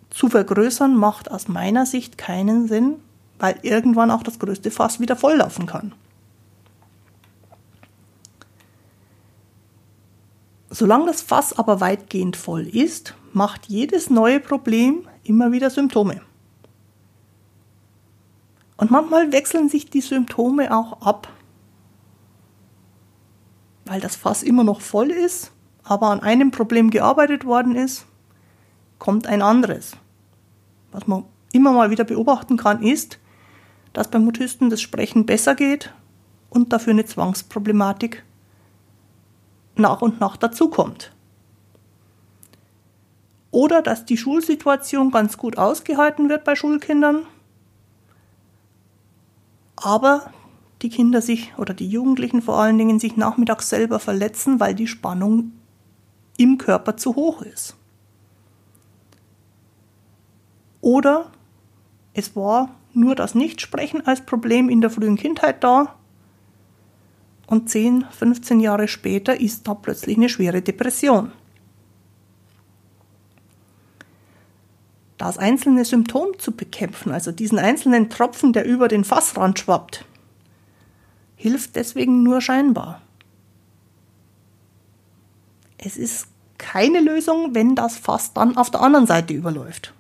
zu 0.10 0.30
vergrößern 0.30 0.96
macht 0.96 1.30
aus 1.30 1.48
meiner 1.48 1.86
Sicht 1.86 2.18
keinen 2.18 2.68
Sinn, 2.68 2.96
weil 3.38 3.60
irgendwann 3.62 4.10
auch 4.10 4.24
das 4.24 4.40
größte 4.40 4.72
Fass 4.72 5.00
wieder 5.00 5.16
volllaufen 5.16 5.68
kann. 5.68 5.94
Solange 10.70 11.06
das 11.06 11.22
Fass 11.22 11.58
aber 11.58 11.80
weitgehend 11.82 12.36
voll 12.36 12.68
ist, 12.68 13.16
macht 13.34 13.68
jedes 13.68 14.10
neue 14.10 14.40
Problem 14.40 15.08
immer 15.24 15.52
wieder 15.52 15.70
Symptome. 15.70 16.22
Und 18.78 18.92
manchmal 18.92 19.32
wechseln 19.32 19.70
sich 19.70 19.90
die 19.90 20.02
Symptome 20.02 20.76
auch 20.76 21.02
ab, 21.02 21.30
weil 23.86 24.02
das 24.02 24.16
Fass 24.16 24.44
immer 24.44 24.64
noch 24.64 24.82
voll 24.82 25.10
ist, 25.10 25.52
aber 25.84 26.08
an 26.08 26.20
einem 26.20 26.52
Problem 26.52 26.90
gearbeitet 26.90 27.46
worden 27.46 27.76
ist, 27.76 28.06
kommt 29.00 29.28
ein 29.28 29.42
anderes. 29.42 29.96
Was 30.92 31.08
man 31.08 31.26
immer 31.52 31.72
mal 31.72 31.90
wieder 31.90 32.04
beobachten 32.04 32.58
kann, 32.58 32.82
ist, 32.82 33.20
dass 33.94 34.10
beim 34.10 34.26
Mutisten 34.26 34.70
das 34.70 34.82
Sprechen 34.82 35.26
besser 35.26 35.56
geht 35.56 35.94
und 36.50 36.74
dafür 36.74 36.94
eine 36.94 37.06
Zwangsproblematik 37.06 38.24
nach 39.76 40.02
und 40.02 40.20
nach 40.20 40.38
dazukommt. 40.38 41.12
Oder 43.52 43.82
dass 43.82 44.06
die 44.06 44.18
Schulsituation 44.18 45.12
ganz 45.12 45.38
gut 45.38 45.58
ausgehalten 45.58 46.30
wird 46.30 46.44
bei 46.44 46.56
Schulkindern, 46.56 47.26
aber 49.76 50.32
die 50.82 50.90
Kinder 50.90 51.22
sich 51.22 51.54
oder 51.58 51.74
die 51.74 51.88
Jugendlichen 51.88 52.42
vor 52.42 52.60
allen 52.60 52.78
Dingen 52.78 53.00
sich 53.00 53.16
nachmittags 53.18 53.70
selber 53.70 54.00
verletzen, 54.00 54.60
weil 54.60 54.76
die 54.76 54.88
Spannung 54.88 55.54
im 56.38 56.58
Körper 56.58 56.98
zu 56.98 57.16
hoch 57.16 57.42
ist. 57.42 57.77
Oder 60.88 61.30
es 62.14 62.34
war 62.38 62.74
nur 62.94 63.14
das 63.14 63.36
Nichtsprechen 63.36 64.08
als 64.08 64.22
Problem 64.22 64.70
in 64.70 64.80
der 64.80 64.90
frühen 64.90 65.18
Kindheit 65.18 65.62
da 65.62 65.96
und 67.46 67.70
10, 67.70 68.06
15 68.10 68.62
Jahre 68.62 68.88
später 68.88 69.38
ist 69.38 69.68
da 69.68 69.74
plötzlich 69.74 70.16
eine 70.16 70.30
schwere 70.30 70.62
Depression. 70.62 71.34
Das 75.18 75.38
einzelne 75.38 75.84
Symptom 75.84 76.40
zu 76.40 76.54
bekämpfen, 76.54 77.12
also 77.12 77.34
diesen 77.34 77.60
einzelnen 77.60 78.10
Tropfen, 78.10 78.54
der 78.54 78.64
über 78.64 78.88
den 78.88 79.04
Fassrand 79.04 79.60
schwappt, 79.60 80.06
hilft 81.36 81.76
deswegen 81.76 82.24
nur 82.24 82.40
scheinbar. 82.40 83.02
Es 85.78 85.98
ist 85.98 86.28
keine 86.58 87.02
Lösung, 87.02 87.56
wenn 87.56 87.76
das 87.76 87.98
Fass 87.98 88.32
dann 88.32 88.56
auf 88.56 88.72
der 88.72 88.80
anderen 88.80 89.06
Seite 89.06 89.34
überläuft. 89.34 89.94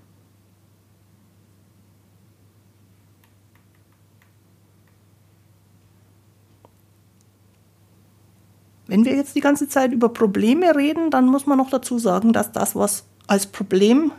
Wenn 8.87 9.03
wir 9.03 9.15
jetzt 9.15 9.35
die 9.35 9.41
ganze 9.41 9.67
Zeit 9.67 9.91
über 9.91 10.09
Probleme 10.09 10.75
reden, 10.75 11.11
dann 11.11 11.25
muss 11.27 11.45
man 11.45 11.57
noch 11.57 11.69
dazu 11.69 11.99
sagen, 11.99 12.33
dass 12.33 12.51
das, 12.53 12.75
was 12.75 13.05
als 13.27 13.45
Problem 13.45 14.11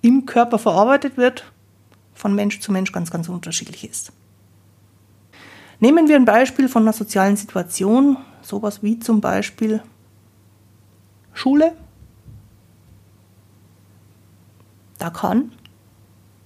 im 0.00 0.26
Körper 0.26 0.58
verarbeitet 0.58 1.16
wird, 1.16 1.52
von 2.12 2.34
Mensch 2.34 2.60
zu 2.60 2.72
Mensch 2.72 2.92
ganz, 2.92 3.10
ganz 3.10 3.28
unterschiedlich 3.28 3.88
ist. 3.88 4.12
Nehmen 5.78 6.08
wir 6.08 6.16
ein 6.16 6.24
Beispiel 6.24 6.68
von 6.68 6.82
einer 6.82 6.92
sozialen 6.92 7.36
Situation, 7.36 8.16
sowas 8.42 8.82
wie 8.82 8.98
zum 8.98 9.20
Beispiel 9.20 9.82
Schule. 11.32 11.72
Da 14.98 15.10
kann 15.10 15.52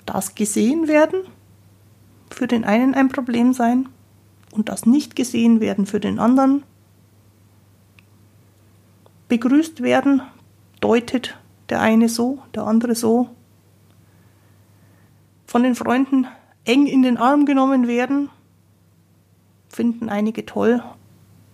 das 0.07 0.35
gesehen 0.35 0.89
werden 0.89 1.23
für 2.31 2.47
den 2.47 2.65
einen 2.65 2.95
ein 2.95 3.09
Problem 3.09 3.53
sein 3.53 3.89
und 4.53 4.69
das 4.69 4.87
nicht 4.87 5.17
gesehen 5.17 5.61
werden 5.61 5.87
für 5.87 6.01
den 6.01 6.19
anderen 6.19 6.63
begrüßt 9.29 9.83
werden, 9.83 10.23
deutet 10.81 11.37
der 11.69 11.81
eine 11.81 12.09
so, 12.09 12.43
der 12.55 12.65
andere 12.65 12.95
so. 12.95 13.31
Von 15.47 15.63
den 15.63 15.75
Freunden 15.75 16.27
eng 16.65 16.87
in 16.87 17.03
den 17.03 17.17
Arm 17.17 17.45
genommen 17.45 17.87
werden, 17.87 18.29
finden 19.69 20.09
einige 20.09 20.47
toll 20.47 20.83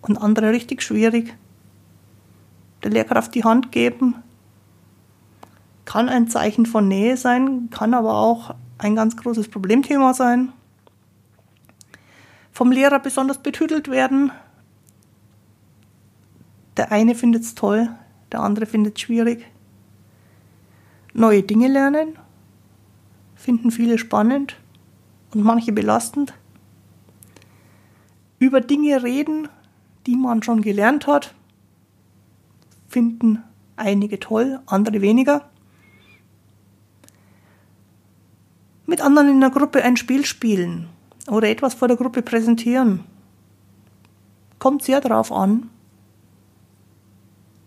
und 0.02 0.18
andere 0.18 0.50
richtig 0.50 0.82
schwierig. 0.82 1.34
Der 2.82 2.90
Lehrkraft 2.90 3.34
die 3.34 3.44
Hand 3.44 3.72
geben, 3.72 4.16
kann 5.84 6.08
ein 6.08 6.28
Zeichen 6.28 6.66
von 6.66 6.88
Nähe 6.88 7.16
sein, 7.16 7.68
kann 7.70 7.94
aber 7.94 8.14
auch 8.14 8.54
ein 8.78 8.96
ganz 8.96 9.16
großes 9.16 9.48
Problemthema 9.48 10.14
sein. 10.14 10.52
Vom 12.52 12.72
Lehrer 12.72 12.98
besonders 12.98 13.38
betütelt 13.38 13.88
werden, 13.88 14.32
der 16.82 16.90
eine 16.90 17.14
findet 17.14 17.44
es 17.44 17.54
toll, 17.54 17.90
der 18.32 18.40
andere 18.40 18.66
findet 18.66 18.96
es 18.96 19.02
schwierig. 19.02 19.46
Neue 21.14 21.44
Dinge 21.44 21.68
lernen, 21.68 22.18
finden 23.36 23.70
viele 23.70 23.98
spannend 23.98 24.56
und 25.32 25.44
manche 25.44 25.70
belastend. 25.70 26.34
Über 28.40 28.60
Dinge 28.60 29.00
reden, 29.04 29.46
die 30.08 30.16
man 30.16 30.42
schon 30.42 30.60
gelernt 30.60 31.06
hat, 31.06 31.36
finden 32.88 33.44
einige 33.76 34.18
toll, 34.18 34.58
andere 34.66 35.00
weniger. 35.02 35.48
Mit 38.86 39.00
anderen 39.02 39.28
in 39.28 39.40
der 39.40 39.50
Gruppe 39.50 39.84
ein 39.84 39.96
Spiel 39.96 40.26
spielen 40.26 40.88
oder 41.28 41.48
etwas 41.48 41.74
vor 41.74 41.86
der 41.86 41.96
Gruppe 41.96 42.22
präsentieren. 42.22 43.04
Kommt 44.58 44.82
sehr 44.82 45.00
darauf 45.00 45.30
an, 45.30 45.70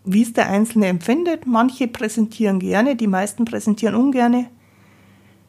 wie 0.05 0.21
es 0.21 0.33
der 0.33 0.49
Einzelne 0.49 0.87
empfindet. 0.87 1.45
Manche 1.45 1.87
präsentieren 1.87 2.59
gerne, 2.59 2.95
die 2.95 3.07
meisten 3.07 3.45
präsentieren 3.45 3.95
ungerne. 3.95 4.47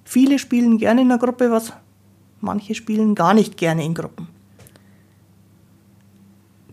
Viele 0.04 0.38
spielen 0.38 0.78
gerne 0.78 1.02
in 1.02 1.08
der 1.08 1.18
Gruppe 1.18 1.50
was, 1.50 1.72
manche 2.40 2.74
spielen 2.74 3.14
gar 3.14 3.34
nicht 3.34 3.56
gerne 3.56 3.84
in 3.84 3.94
Gruppen. 3.94 4.28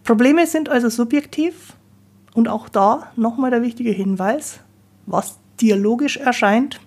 Probleme 0.04 0.46
sind 0.48 0.70
also 0.70 0.90
subjektiv 0.90 1.74
und 2.34 2.48
auch 2.48 2.70
da 2.70 3.12
nochmal 3.16 3.52
der 3.52 3.62
wichtige 3.62 3.92
Hinweis, 3.92 4.60
was 5.06 5.40
dialogisch 5.62 6.18
erscheint, 6.18 6.80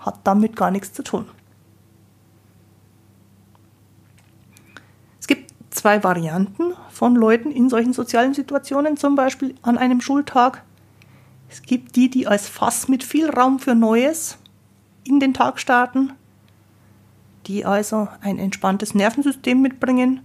hat 0.00 0.20
damit 0.24 0.56
gar 0.56 0.70
nichts 0.70 0.92
zu 0.92 1.02
tun. 1.02 1.26
Zwei 5.78 6.02
Varianten 6.02 6.74
von 6.90 7.14
Leuten 7.14 7.50
in 7.50 7.68
solchen 7.68 7.92
sozialen 7.92 8.34
Situationen, 8.34 8.96
zum 8.96 9.14
Beispiel 9.14 9.54
an 9.62 9.78
einem 9.78 10.00
Schultag. 10.00 10.64
Es 11.48 11.62
gibt 11.62 11.96
die, 11.96 12.10
die 12.10 12.26
als 12.26 12.48
Fass 12.48 12.88
mit 12.88 13.04
viel 13.04 13.30
Raum 13.30 13.58
für 13.58 13.74
Neues 13.74 14.38
in 15.04 15.20
den 15.20 15.34
Tag 15.34 15.60
starten, 15.60 16.12
die 17.46 17.64
also 17.64 18.08
ein 18.20 18.38
entspanntes 18.38 18.94
Nervensystem 18.94 19.62
mitbringen 19.62 20.20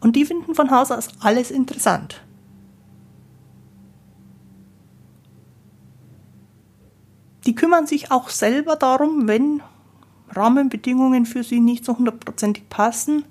und 0.00 0.16
die 0.16 0.24
finden 0.24 0.54
von 0.54 0.70
Haus 0.70 0.90
aus 0.90 1.08
alles 1.20 1.50
interessant. 1.50 2.22
Die 7.46 7.54
kümmern 7.54 7.86
sich 7.86 8.10
auch 8.10 8.30
selber 8.30 8.76
darum, 8.76 9.28
wenn 9.28 9.62
Rahmenbedingungen 10.30 11.26
für 11.26 11.44
sie 11.44 11.60
nicht 11.60 11.84
so 11.84 11.98
hundertprozentig 11.98 12.68
passen, 12.70 13.26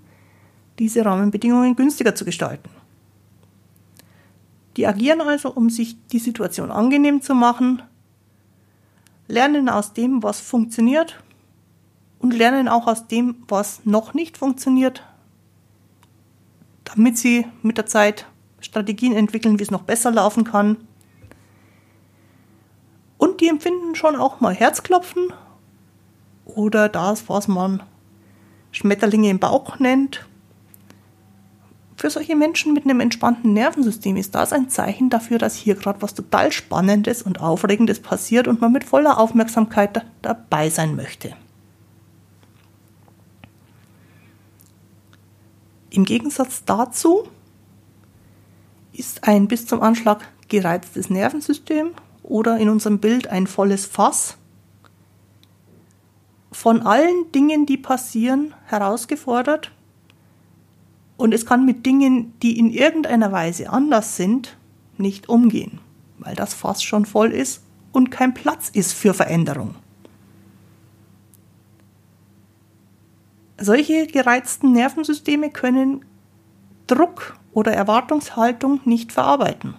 diese 0.79 1.05
Rahmenbedingungen 1.05 1.75
günstiger 1.75 2.15
zu 2.15 2.25
gestalten. 2.25 2.69
Die 4.77 4.87
agieren 4.87 5.21
also, 5.21 5.51
um 5.51 5.69
sich 5.69 5.97
die 6.07 6.19
Situation 6.19 6.71
angenehm 6.71 7.21
zu 7.21 7.35
machen, 7.35 7.81
lernen 9.27 9.69
aus 9.69 9.93
dem, 9.93 10.23
was 10.23 10.39
funktioniert 10.39 11.21
und 12.19 12.33
lernen 12.33 12.67
auch 12.67 12.87
aus 12.87 13.07
dem, 13.07 13.43
was 13.47 13.85
noch 13.85 14.13
nicht 14.13 14.37
funktioniert, 14.37 15.03
damit 16.85 17.17
sie 17.17 17.45
mit 17.61 17.77
der 17.77 17.85
Zeit 17.85 18.25
Strategien 18.59 19.13
entwickeln, 19.13 19.59
wie 19.59 19.63
es 19.63 19.71
noch 19.71 19.83
besser 19.83 20.11
laufen 20.11 20.43
kann. 20.43 20.77
Und 23.17 23.41
die 23.41 23.47
empfinden 23.47 23.95
schon 23.95 24.15
auch 24.15 24.39
mal 24.39 24.53
Herzklopfen 24.53 25.31
oder 26.45 26.89
das, 26.89 27.29
was 27.29 27.47
man 27.47 27.83
Schmetterlinge 28.71 29.29
im 29.29 29.39
Bauch 29.39 29.79
nennt 29.79 30.25
für 32.03 32.09
solche 32.09 32.35
Menschen 32.35 32.73
mit 32.73 32.83
einem 32.83 32.99
entspannten 32.99 33.53
Nervensystem 33.53 34.17
ist 34.17 34.35
das 34.35 34.51
ein 34.51 34.67
Zeichen 34.67 35.09
dafür, 35.09 35.37
dass 35.37 35.55
hier 35.55 35.75
gerade 35.75 36.01
was 36.01 36.13
total 36.13 36.51
Spannendes 36.51 37.21
und 37.21 37.39
Aufregendes 37.39 38.01
passiert 38.01 38.49
und 38.49 38.59
man 38.59 38.73
mit 38.73 38.83
voller 38.83 39.17
Aufmerksamkeit 39.17 39.95
da 39.95 40.01
dabei 40.21 40.69
sein 40.69 40.97
möchte. 40.97 41.33
Im 45.91 46.03
Gegensatz 46.03 46.65
dazu 46.65 47.29
ist 48.91 49.25
ein 49.25 49.47
bis 49.47 49.65
zum 49.65 49.81
Anschlag 49.81 50.27
gereiztes 50.49 51.09
Nervensystem 51.09 51.91
oder 52.21 52.57
in 52.57 52.67
unserem 52.67 52.99
Bild 52.99 53.27
ein 53.27 53.47
volles 53.47 53.85
Fass 53.85 54.35
von 56.51 56.81
allen 56.81 57.31
Dingen, 57.31 57.65
die 57.65 57.77
passieren, 57.77 58.53
herausgefordert 58.65 59.71
und 61.23 61.33
es 61.33 61.45
kann 61.45 61.65
mit 61.65 61.85
Dingen, 61.85 62.37
die 62.41 62.59
in 62.59 62.69
irgendeiner 62.69 63.31
Weise 63.31 63.69
anders 63.69 64.17
sind, 64.17 64.57
nicht 64.97 65.29
umgehen, 65.29 65.79
weil 66.19 66.35
das 66.35 66.53
Fass 66.53 66.83
schon 66.83 67.05
voll 67.05 67.31
ist 67.31 67.63
und 67.93 68.11
kein 68.11 68.33
Platz 68.33 68.67
ist 68.67 68.91
für 68.91 69.13
Veränderung. 69.13 69.75
Solche 73.57 74.05
gereizten 74.07 74.73
Nervensysteme 74.73 75.49
können 75.49 76.03
Druck 76.87 77.39
oder 77.53 77.71
Erwartungshaltung 77.71 78.81
nicht 78.83 79.13
verarbeiten. 79.13 79.75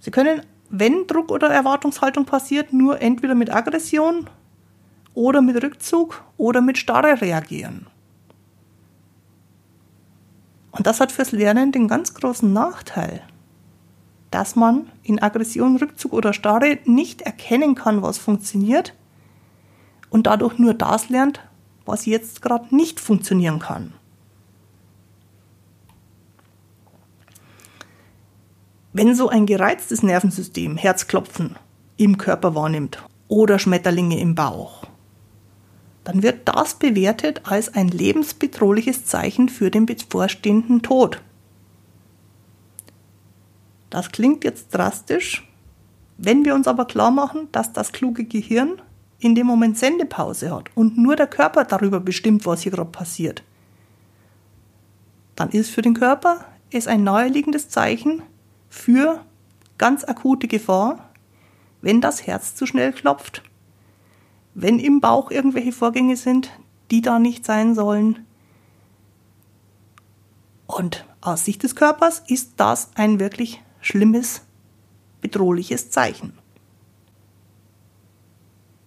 Sie 0.00 0.10
können, 0.10 0.42
wenn 0.68 1.06
Druck 1.06 1.30
oder 1.30 1.48
Erwartungshaltung 1.48 2.26
passiert, 2.26 2.74
nur 2.74 3.00
entweder 3.00 3.34
mit 3.34 3.50
Aggression 3.54 4.28
oder 5.14 5.40
mit 5.40 5.62
Rückzug 5.62 6.22
oder 6.36 6.60
mit 6.60 6.76
Starre 6.76 7.22
reagieren. 7.22 7.86
Und 10.72 10.86
das 10.86 11.00
hat 11.00 11.12
fürs 11.12 11.32
Lernen 11.32 11.70
den 11.70 11.86
ganz 11.86 12.14
großen 12.14 12.52
Nachteil, 12.52 13.22
dass 14.30 14.56
man 14.56 14.90
in 15.02 15.22
Aggression, 15.22 15.76
Rückzug 15.76 16.14
oder 16.14 16.32
Starre 16.32 16.78
nicht 16.86 17.22
erkennen 17.22 17.74
kann, 17.74 18.02
was 18.02 18.18
funktioniert 18.18 18.94
und 20.08 20.26
dadurch 20.26 20.58
nur 20.58 20.74
das 20.74 21.10
lernt, 21.10 21.40
was 21.84 22.06
jetzt 22.06 22.42
gerade 22.42 22.74
nicht 22.74 23.00
funktionieren 23.00 23.58
kann. 23.58 23.92
Wenn 28.94 29.14
so 29.14 29.28
ein 29.28 29.46
gereiztes 29.46 30.02
Nervensystem 30.02 30.76
Herzklopfen 30.76 31.56
im 31.96 32.18
Körper 32.18 32.54
wahrnimmt 32.54 33.02
oder 33.28 33.58
Schmetterlinge 33.58 34.18
im 34.18 34.34
Bauch, 34.34 34.84
dann 36.04 36.22
wird 36.22 36.48
das 36.48 36.74
bewertet 36.74 37.42
als 37.44 37.74
ein 37.74 37.88
lebensbedrohliches 37.88 39.04
Zeichen 39.04 39.48
für 39.48 39.70
den 39.70 39.86
bevorstehenden 39.86 40.82
Tod. 40.82 41.20
Das 43.90 44.10
klingt 44.10 44.42
jetzt 44.44 44.70
drastisch, 44.70 45.48
wenn 46.18 46.44
wir 46.44 46.54
uns 46.54 46.66
aber 46.66 46.86
klar 46.86 47.10
machen, 47.10 47.48
dass 47.52 47.72
das 47.72 47.92
kluge 47.92 48.24
Gehirn 48.24 48.80
in 49.18 49.34
dem 49.34 49.46
Moment 49.46 49.78
Sendepause 49.78 50.54
hat 50.54 50.70
und 50.74 50.98
nur 50.98 51.14
der 51.14 51.26
Körper 51.26 51.64
darüber 51.64 52.00
bestimmt, 52.00 52.44
was 52.46 52.62
hier 52.62 52.72
gerade 52.72 52.90
passiert, 52.90 53.42
dann 55.36 55.50
ist 55.50 55.70
für 55.70 55.82
den 55.82 55.94
Körper 55.94 56.44
es 56.70 56.86
ein 56.86 57.04
naheliegendes 57.04 57.68
Zeichen 57.68 58.22
für 58.68 59.24
ganz 59.78 60.04
akute 60.04 60.48
Gefahr, 60.48 61.10
wenn 61.80 62.00
das 62.00 62.26
Herz 62.26 62.54
zu 62.54 62.66
schnell 62.66 62.92
klopft, 62.92 63.42
wenn 64.54 64.78
im 64.78 65.00
Bauch 65.00 65.30
irgendwelche 65.30 65.72
Vorgänge 65.72 66.16
sind, 66.16 66.50
die 66.90 67.00
da 67.00 67.18
nicht 67.18 67.44
sein 67.44 67.74
sollen. 67.74 68.26
Und 70.66 71.06
aus 71.20 71.44
Sicht 71.44 71.62
des 71.62 71.76
Körpers 71.76 72.22
ist 72.26 72.54
das 72.56 72.90
ein 72.94 73.20
wirklich 73.20 73.62
schlimmes, 73.80 74.42
bedrohliches 75.20 75.90
Zeichen. 75.90 76.32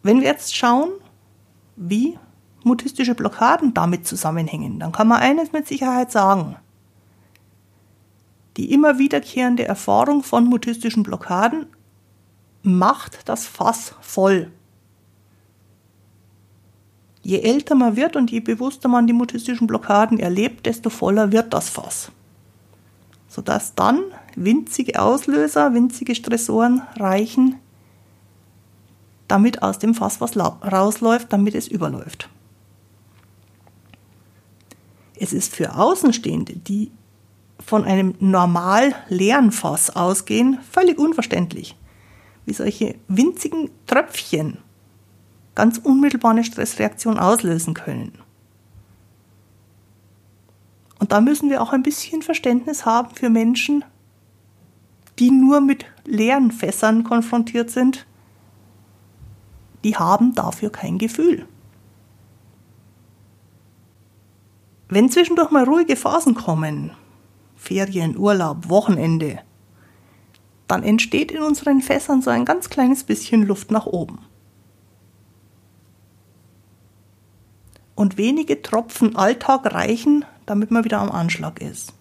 Wenn 0.03 0.21
wir 0.21 0.27
jetzt 0.27 0.55
schauen, 0.55 0.89
wie 1.75 2.17
mutistische 2.63 3.15
Blockaden 3.15 3.73
damit 3.73 4.05
zusammenhängen, 4.05 4.79
dann 4.79 4.91
kann 4.91 5.07
man 5.07 5.19
eines 5.19 5.51
mit 5.51 5.67
Sicherheit 5.67 6.11
sagen. 6.11 6.57
Die 8.57 8.71
immer 8.71 8.97
wiederkehrende 8.97 9.65
Erfahrung 9.65 10.23
von 10.23 10.45
mutistischen 10.45 11.03
Blockaden 11.03 11.67
macht 12.63 13.27
das 13.27 13.45
Fass 13.45 13.95
voll. 14.01 14.51
Je 17.25 17.39
älter 17.39 17.73
man 17.73 17.95
wird 17.95 18.15
und 18.15 18.29
je 18.29 18.39
bewusster 18.39 18.87
man 18.87 19.07
die 19.07 19.13
mutistischen 19.13 19.65
Blockaden 19.65 20.19
erlebt, 20.19 20.67
desto 20.67 20.91
voller 20.91 21.31
wird 21.31 21.55
das 21.55 21.69
Fass. 21.69 22.11
Sodass 23.27 23.73
dann 23.73 23.99
winzige 24.35 25.01
Auslöser, 25.01 25.73
winzige 25.73 26.13
Stressoren 26.13 26.83
reichen, 26.97 27.55
damit 29.27 29.63
aus 29.63 29.79
dem 29.79 29.95
Fass 29.95 30.21
was 30.21 30.37
rausläuft, 30.37 31.33
damit 31.33 31.55
es 31.55 31.67
überläuft. 31.67 32.29
Es 35.19 35.33
ist 35.33 35.55
für 35.55 35.75
Außenstehende, 35.75 36.53
die 36.55 36.91
von 37.57 37.85
einem 37.85 38.13
normal 38.19 38.93
leeren 39.09 39.51
Fass 39.51 39.89
ausgehen, 39.89 40.59
völlig 40.69 40.99
unverständlich, 40.99 41.75
wie 42.45 42.53
solche 42.53 42.93
winzigen 43.07 43.71
Tröpfchen 43.87 44.59
ganz 45.55 45.77
unmittelbar 45.77 46.31
eine 46.31 46.43
Stressreaktion 46.43 47.17
auslösen 47.17 47.73
können. 47.73 48.13
Und 50.99 51.11
da 51.11 51.21
müssen 51.21 51.49
wir 51.49 51.61
auch 51.61 51.73
ein 51.73 51.83
bisschen 51.83 52.21
Verständnis 52.21 52.85
haben 52.85 53.13
für 53.15 53.29
Menschen, 53.29 53.83
die 55.19 55.31
nur 55.31 55.61
mit 55.61 55.85
leeren 56.05 56.51
Fässern 56.51 57.03
konfrontiert 57.03 57.69
sind 57.69 58.05
die 59.85 59.95
haben 59.95 60.33
dafür 60.33 60.71
kein 60.71 60.97
Gefühl. 60.97 61.47
Wenn 64.89 65.11
zwischendurch 65.11 65.51
mal 65.51 65.63
ruhige 65.63 65.95
Phasen 65.95 66.33
kommen, 66.33 66.89
Ferien, 67.55 68.17
Urlaub, 68.17 68.67
Wochenende, 68.67 69.41
dann 70.67 70.81
entsteht 70.81 71.31
in 71.31 71.43
unseren 71.43 71.81
Fässern 71.81 72.23
so 72.23 72.31
ein 72.31 72.45
ganz 72.45 72.71
kleines 72.71 73.03
bisschen 73.03 73.45
Luft 73.45 73.69
nach 73.69 73.85
oben. 73.85 74.25
Und 77.95 78.17
wenige 78.17 78.61
Tropfen 78.61 79.15
Alltag 79.15 79.73
reichen, 79.73 80.25
damit 80.45 80.69
man 80.69 80.83
wieder 80.83 80.99
am 80.99 81.11
Anschlag 81.11 81.61
ist. 81.61 81.93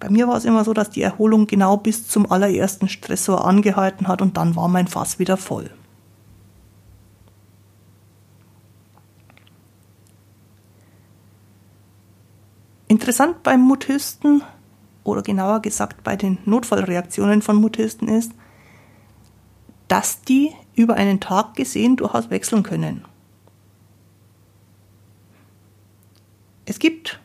Bei 0.00 0.10
mir 0.10 0.28
war 0.28 0.36
es 0.36 0.44
immer 0.44 0.64
so, 0.64 0.74
dass 0.74 0.90
die 0.90 1.00
Erholung 1.00 1.46
genau 1.46 1.78
bis 1.78 2.08
zum 2.08 2.30
allerersten 2.30 2.88
Stressor 2.88 3.46
angehalten 3.46 4.06
hat 4.06 4.20
und 4.20 4.36
dann 4.36 4.54
war 4.54 4.68
mein 4.68 4.86
Fass 4.86 5.18
wieder 5.18 5.36
voll. 5.36 5.70
Interessant 12.86 13.42
beim 13.42 13.60
Mutisten 13.60 14.42
oder 15.04 15.22
genauer 15.22 15.60
gesagt 15.60 16.04
bei 16.04 16.16
den 16.16 16.38
Notfallreaktionen 16.44 17.42
von 17.42 17.56
Mutisten 17.56 18.08
ist, 18.08 18.32
dass 19.88 20.22
die 20.22 20.52
über 20.74 20.94
einen 20.94 21.20
Tag 21.20 21.54
gesehen 21.54 21.96
durchaus 21.96 22.30
wechseln 22.30 22.62
können. 22.62 23.04
Es 26.66 26.78
gibt 26.78 27.20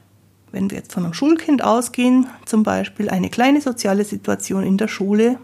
wenn 0.52 0.70
wir 0.70 0.78
jetzt 0.78 0.94
von 0.94 1.04
einem 1.04 1.14
Schulkind 1.14 1.64
ausgehen, 1.64 2.28
zum 2.46 2.64
Beispiel 2.64 3.10
eine 3.10 3.30
kleine 3.30 3.62
soziale 3.62 4.04
Situation 4.04 4.64
in 4.64 4.78
der 4.78 4.88
Schule 4.88 5.40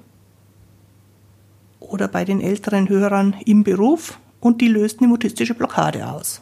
oder 1.80 2.08
bei 2.08 2.26
den 2.26 2.42
älteren 2.42 2.90
Hörern 2.90 3.36
im 3.46 3.64
Beruf 3.64 4.20
und 4.40 4.62
die 4.62 4.68
löst 4.68 5.00
eine 5.00 5.08
mutistische 5.08 5.54
Blockade 5.54 6.08
aus. 6.08 6.42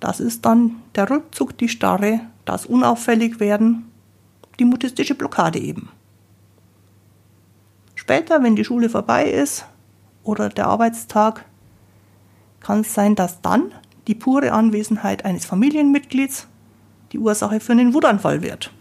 Das 0.00 0.20
ist 0.20 0.44
dann 0.44 0.76
der 0.94 1.08
Rückzug, 1.10 1.56
die 1.58 1.68
Starre, 1.68 2.20
das 2.44 2.66
unauffällig 2.66 3.40
werden, 3.40 3.90
die 4.58 4.64
mutistische 4.64 5.14
Blockade 5.14 5.58
eben. 5.58 5.90
Später, 7.94 8.42
wenn 8.42 8.56
die 8.56 8.64
Schule 8.64 8.90
vorbei 8.90 9.30
ist 9.30 9.64
oder 10.22 10.48
der 10.48 10.66
Arbeitstag, 10.66 11.44
kann 12.60 12.80
es 12.80 12.92
sein, 12.92 13.14
dass 13.14 13.40
dann 13.40 13.72
die 14.06 14.14
pure 14.14 14.52
Anwesenheit 14.52 15.24
eines 15.24 15.44
Familienmitglieds 15.44 16.46
die 17.12 17.18
Ursache 17.18 17.60
für 17.60 17.72
einen 17.72 17.94
Wutanfall 17.94 18.42
wird. 18.42 18.72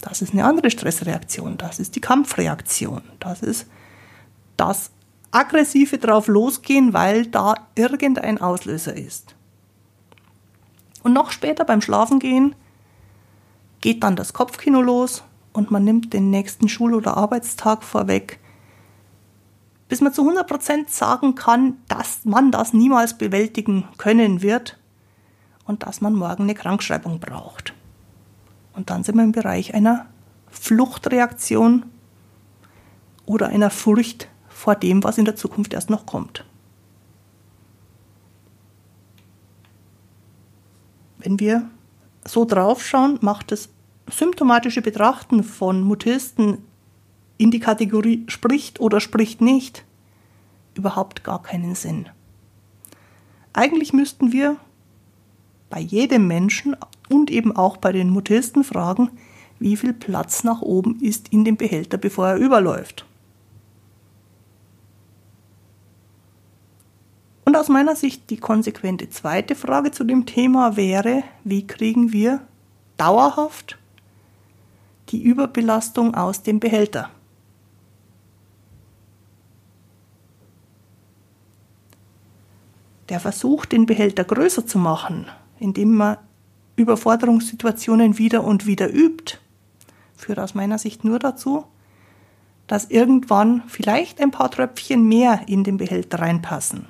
Das 0.00 0.22
ist 0.22 0.32
eine 0.32 0.44
andere 0.44 0.70
Stressreaktion, 0.70 1.56
das 1.56 1.78
ist 1.78 1.96
die 1.96 2.00
Kampfreaktion, 2.00 3.02
das 3.20 3.42
ist 3.42 3.66
das 4.56 4.90
aggressive 5.30 5.98
drauf 5.98 6.28
losgehen, 6.28 6.92
weil 6.92 7.26
da 7.26 7.54
irgendein 7.74 8.40
Auslöser 8.40 8.96
ist. 8.96 9.34
Und 11.02 11.12
noch 11.12 11.30
später 11.30 11.64
beim 11.64 11.80
Schlafengehen 11.80 12.54
geht 13.80 14.02
dann 14.02 14.16
das 14.16 14.32
Kopfkino 14.32 14.80
los 14.82 15.22
und 15.52 15.70
man 15.70 15.84
nimmt 15.84 16.12
den 16.12 16.30
nächsten 16.30 16.68
Schul- 16.68 16.94
oder 16.94 17.16
Arbeitstag 17.16 17.82
vorweg, 17.82 18.40
bis 19.88 20.00
man 20.00 20.12
zu 20.12 20.22
100% 20.22 20.88
sagen 20.88 21.34
kann, 21.34 21.78
dass 21.88 22.24
man 22.24 22.50
das 22.50 22.72
niemals 22.72 23.16
bewältigen 23.16 23.88
können 23.96 24.42
wird, 24.42 24.78
und 25.68 25.82
dass 25.82 26.00
man 26.00 26.14
morgen 26.14 26.44
eine 26.44 26.54
Krankschreibung 26.54 27.20
braucht. 27.20 27.74
Und 28.72 28.90
dann 28.90 29.04
sind 29.04 29.16
wir 29.16 29.22
im 29.22 29.32
Bereich 29.32 29.74
einer 29.74 30.06
Fluchtreaktion 30.50 31.84
oder 33.26 33.48
einer 33.48 33.70
Furcht 33.70 34.28
vor 34.48 34.74
dem, 34.74 35.04
was 35.04 35.18
in 35.18 35.26
der 35.26 35.36
Zukunft 35.36 35.74
erst 35.74 35.90
noch 35.90 36.06
kommt. 36.06 36.44
Wenn 41.18 41.38
wir 41.38 41.68
so 42.24 42.46
draufschauen, 42.46 43.18
macht 43.20 43.52
das 43.52 43.68
symptomatische 44.10 44.80
Betrachten 44.80 45.44
von 45.44 45.82
Mutisten 45.82 46.64
in 47.38 47.50
die 47.50 47.60
Kategorie 47.60 48.24
spricht 48.28 48.80
oder 48.80 49.00
spricht 49.00 49.40
nicht 49.40 49.84
überhaupt 50.74 51.24
gar 51.24 51.42
keinen 51.42 51.74
Sinn. 51.74 52.08
Eigentlich 53.52 53.92
müssten 53.92 54.32
wir 54.32 54.56
bei 55.70 55.80
jedem 55.80 56.26
Menschen 56.26 56.76
und 57.08 57.30
eben 57.30 57.56
auch 57.56 57.76
bei 57.76 57.92
den 57.92 58.10
Mutisten 58.10 58.64
fragen, 58.64 59.10
wie 59.58 59.76
viel 59.76 59.92
Platz 59.92 60.44
nach 60.44 60.62
oben 60.62 61.00
ist 61.00 61.32
in 61.32 61.44
dem 61.44 61.56
Behälter, 61.56 61.98
bevor 61.98 62.28
er 62.28 62.36
überläuft. 62.36 63.04
Und 67.44 67.56
aus 67.56 67.68
meiner 67.68 67.96
Sicht 67.96 68.30
die 68.30 68.36
konsequente 68.36 69.08
zweite 69.08 69.54
Frage 69.54 69.90
zu 69.90 70.04
dem 70.04 70.26
Thema 70.26 70.76
wäre, 70.76 71.22
wie 71.44 71.66
kriegen 71.66 72.12
wir 72.12 72.42
dauerhaft 72.98 73.78
die 75.08 75.22
Überbelastung 75.22 76.14
aus 76.14 76.42
dem 76.42 76.60
Behälter? 76.60 77.10
Der 83.08 83.20
Versuch, 83.20 83.64
den 83.64 83.86
Behälter 83.86 84.24
größer 84.24 84.66
zu 84.66 84.78
machen, 84.78 85.26
indem 85.58 85.94
man 85.94 86.18
Überforderungssituationen 86.76 88.18
wieder 88.18 88.44
und 88.44 88.66
wieder 88.66 88.92
übt, 88.92 89.38
führt 90.16 90.38
aus 90.38 90.54
meiner 90.54 90.78
Sicht 90.78 91.04
nur 91.04 91.18
dazu, 91.18 91.64
dass 92.66 92.90
irgendwann 92.90 93.62
vielleicht 93.66 94.20
ein 94.20 94.30
paar 94.30 94.50
Tröpfchen 94.50 95.08
mehr 95.08 95.42
in 95.46 95.64
den 95.64 95.78
Behälter 95.78 96.20
reinpassen 96.20 96.86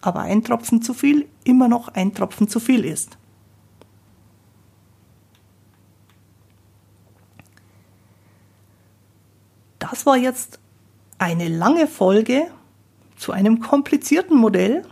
aber 0.00 0.20
ein 0.20 0.42
Tropfen 0.44 0.82
zu 0.82 0.94
viel 0.94 1.28
immer 1.44 1.68
noch 1.68 1.88
ein 1.88 2.14
Tropfen 2.14 2.48
zu 2.48 2.60
viel 2.60 2.84
ist. 2.84 3.16
Das 9.78 10.06
war 10.06 10.16
jetzt 10.16 10.58
eine 11.18 11.48
lange 11.48 11.86
Folge 11.86 12.46
zu 13.16 13.32
einem 13.32 13.60
komplizierten 13.60 14.36
Modell. 14.36 14.86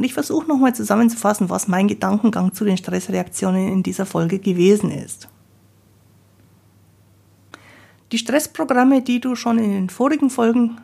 Und 0.00 0.04
ich 0.04 0.14
versuche 0.14 0.48
nochmal 0.48 0.74
zusammenzufassen, 0.74 1.50
was 1.50 1.68
mein 1.68 1.86
Gedankengang 1.86 2.54
zu 2.54 2.64
den 2.64 2.78
Stressreaktionen 2.78 3.68
in 3.68 3.82
dieser 3.82 4.06
Folge 4.06 4.38
gewesen 4.38 4.90
ist. 4.90 5.28
Die 8.10 8.16
Stressprogramme, 8.16 9.02
die 9.02 9.20
du 9.20 9.36
schon 9.36 9.58
in 9.58 9.72
den 9.72 9.90
vorigen 9.90 10.30
Folgen 10.30 10.80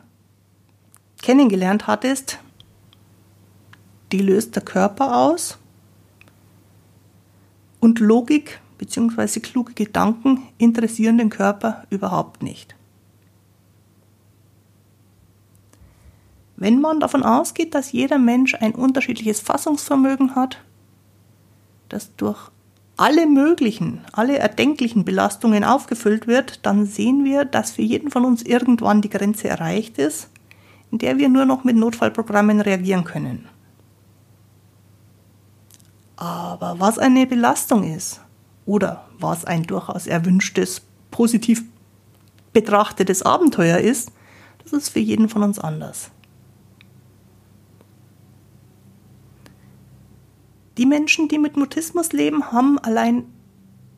kennengelernt 1.19 1.87
hattest, 1.87 2.37
die 4.11 4.19
löst 4.19 4.55
der 4.55 4.63
Körper 4.63 5.17
aus 5.17 5.57
und 7.79 7.99
Logik 7.99 8.61
bzw. 8.77 9.39
kluge 9.39 9.73
Gedanken 9.73 10.43
interessieren 10.59 11.17
den 11.17 11.31
Körper 11.31 11.85
überhaupt 11.89 12.43
nicht. 12.43 12.76
Wenn 16.57 16.81
man 16.81 16.99
davon 16.99 17.23
ausgeht, 17.23 17.75
dass 17.75 17.91
jeder 17.91 18.17
Mensch 18.17 18.55
ein 18.55 18.73
unterschiedliches 18.73 19.39
Fassungsvermögen 19.39 20.35
hat, 20.35 20.57
das 21.87 22.15
durch 22.15 22.49
alle 22.97 23.27
möglichen, 23.27 24.01
alle 24.11 24.39
erdenklichen 24.39 25.05
Belastungen 25.05 25.63
aufgefüllt 25.63 26.25
wird, 26.25 26.65
dann 26.65 26.87
sehen 26.87 27.23
wir, 27.23 27.45
dass 27.45 27.71
für 27.71 27.83
jeden 27.83 28.09
von 28.09 28.25
uns 28.25 28.41
irgendwann 28.41 29.03
die 29.03 29.09
Grenze 29.09 29.47
erreicht 29.47 29.99
ist, 29.99 30.29
in 30.91 30.97
der 30.97 31.19
wir 31.19 31.29
nur 31.29 31.45
noch 31.45 31.63
mit 31.63 31.75
Notfallprogrammen 31.75 32.59
reagieren 32.59 33.03
können. 33.03 33.47
Aber 36.15 36.79
was 36.79 36.97
eine 36.97 37.27
Belastung 37.27 37.83
ist 37.83 38.19
oder 38.65 39.05
was 39.19 39.45
ein 39.45 39.61
durchaus 39.61 40.07
erwünschtes, 40.07 40.81
positiv 41.11 41.63
betrachtetes 42.51 43.21
Abenteuer 43.21 43.77
ist, 43.77 44.11
das 44.63 44.73
ist 44.73 44.89
für 44.89 44.99
jeden 44.99 45.29
von 45.29 45.43
uns 45.43 45.59
anders. 45.59 46.09
Die 50.77 50.85
Menschen, 50.85 51.27
die 51.27 51.39
mit 51.39 51.57
Mutismus 51.57 52.13
leben, 52.13 52.51
haben 52.51 52.77
allein 52.79 53.25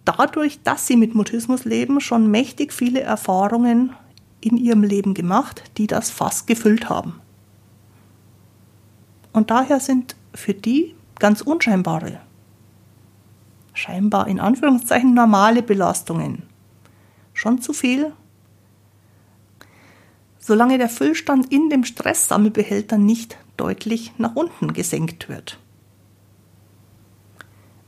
dadurch, 0.06 0.62
dass 0.64 0.88
sie 0.88 0.96
mit 0.96 1.14
Mutismus 1.14 1.66
leben, 1.66 2.00
schon 2.00 2.32
mächtig 2.32 2.72
viele 2.72 3.02
Erfahrungen 3.02 3.94
in 4.42 4.56
ihrem 4.56 4.84
Leben 4.84 5.14
gemacht, 5.14 5.64
die 5.78 5.88
das 5.88 6.10
Fass 6.10 6.46
gefüllt 6.46 6.90
haben. 6.90 7.20
Und 9.34 9.52
daher 9.52 9.80
sind 9.80 10.16
für 10.34 10.54
die 10.54 10.96
ganz 11.20 11.42
unscheinbare, 11.42 12.22
scheinbar 13.74 14.28
in 14.28 14.40
Anführungszeichen 14.40 15.14
normale 15.14 15.62
Belastungen. 15.62 16.44
Schon 17.34 17.62
zu 17.62 17.74
viel? 17.74 18.14
Solange 20.40 20.78
der 20.78 20.90
Füllstand 20.90 21.52
in 21.52 21.70
dem 21.70 21.84
Stresssammelbehälter 21.84 22.98
nicht 22.98 23.38
deutlich 23.58 24.14
nach 24.18 24.36
unten 24.36 24.74
gesenkt 24.74 25.30
wird. 25.30 25.60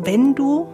wenn 0.04 0.36
du 0.36 0.68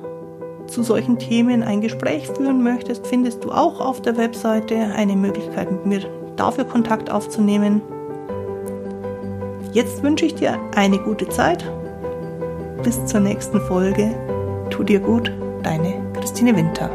zu 0.71 0.83
solchen 0.83 1.19
Themen 1.19 1.63
ein 1.63 1.81
Gespräch 1.81 2.29
führen 2.29 2.63
möchtest, 2.63 3.07
findest 3.07 3.45
du 3.45 3.51
auch 3.51 3.81
auf 3.81 4.01
der 4.01 4.17
Webseite 4.17 4.77
eine 4.97 5.17
Möglichkeit, 5.17 5.71
mit 5.71 5.87
mir 5.87 6.01
dafür 6.37 6.65
Kontakt 6.65 7.11
aufzunehmen. 7.11 7.83
Jetzt 9.73 10.03
wünsche 10.03 10.27
ich 10.27 10.35
dir 10.35 10.59
eine 10.75 10.99
gute 10.99 11.29
Zeit 11.29 11.65
bis 12.83 13.05
zur 13.07 13.21
nächsten 13.21 13.61
Folge. 13.61 14.15
Tu 14.71 14.83
dir 14.83 15.01
gut, 15.01 15.33
deine 15.63 15.95
Christine 16.15 16.57
Winter. 16.57 16.91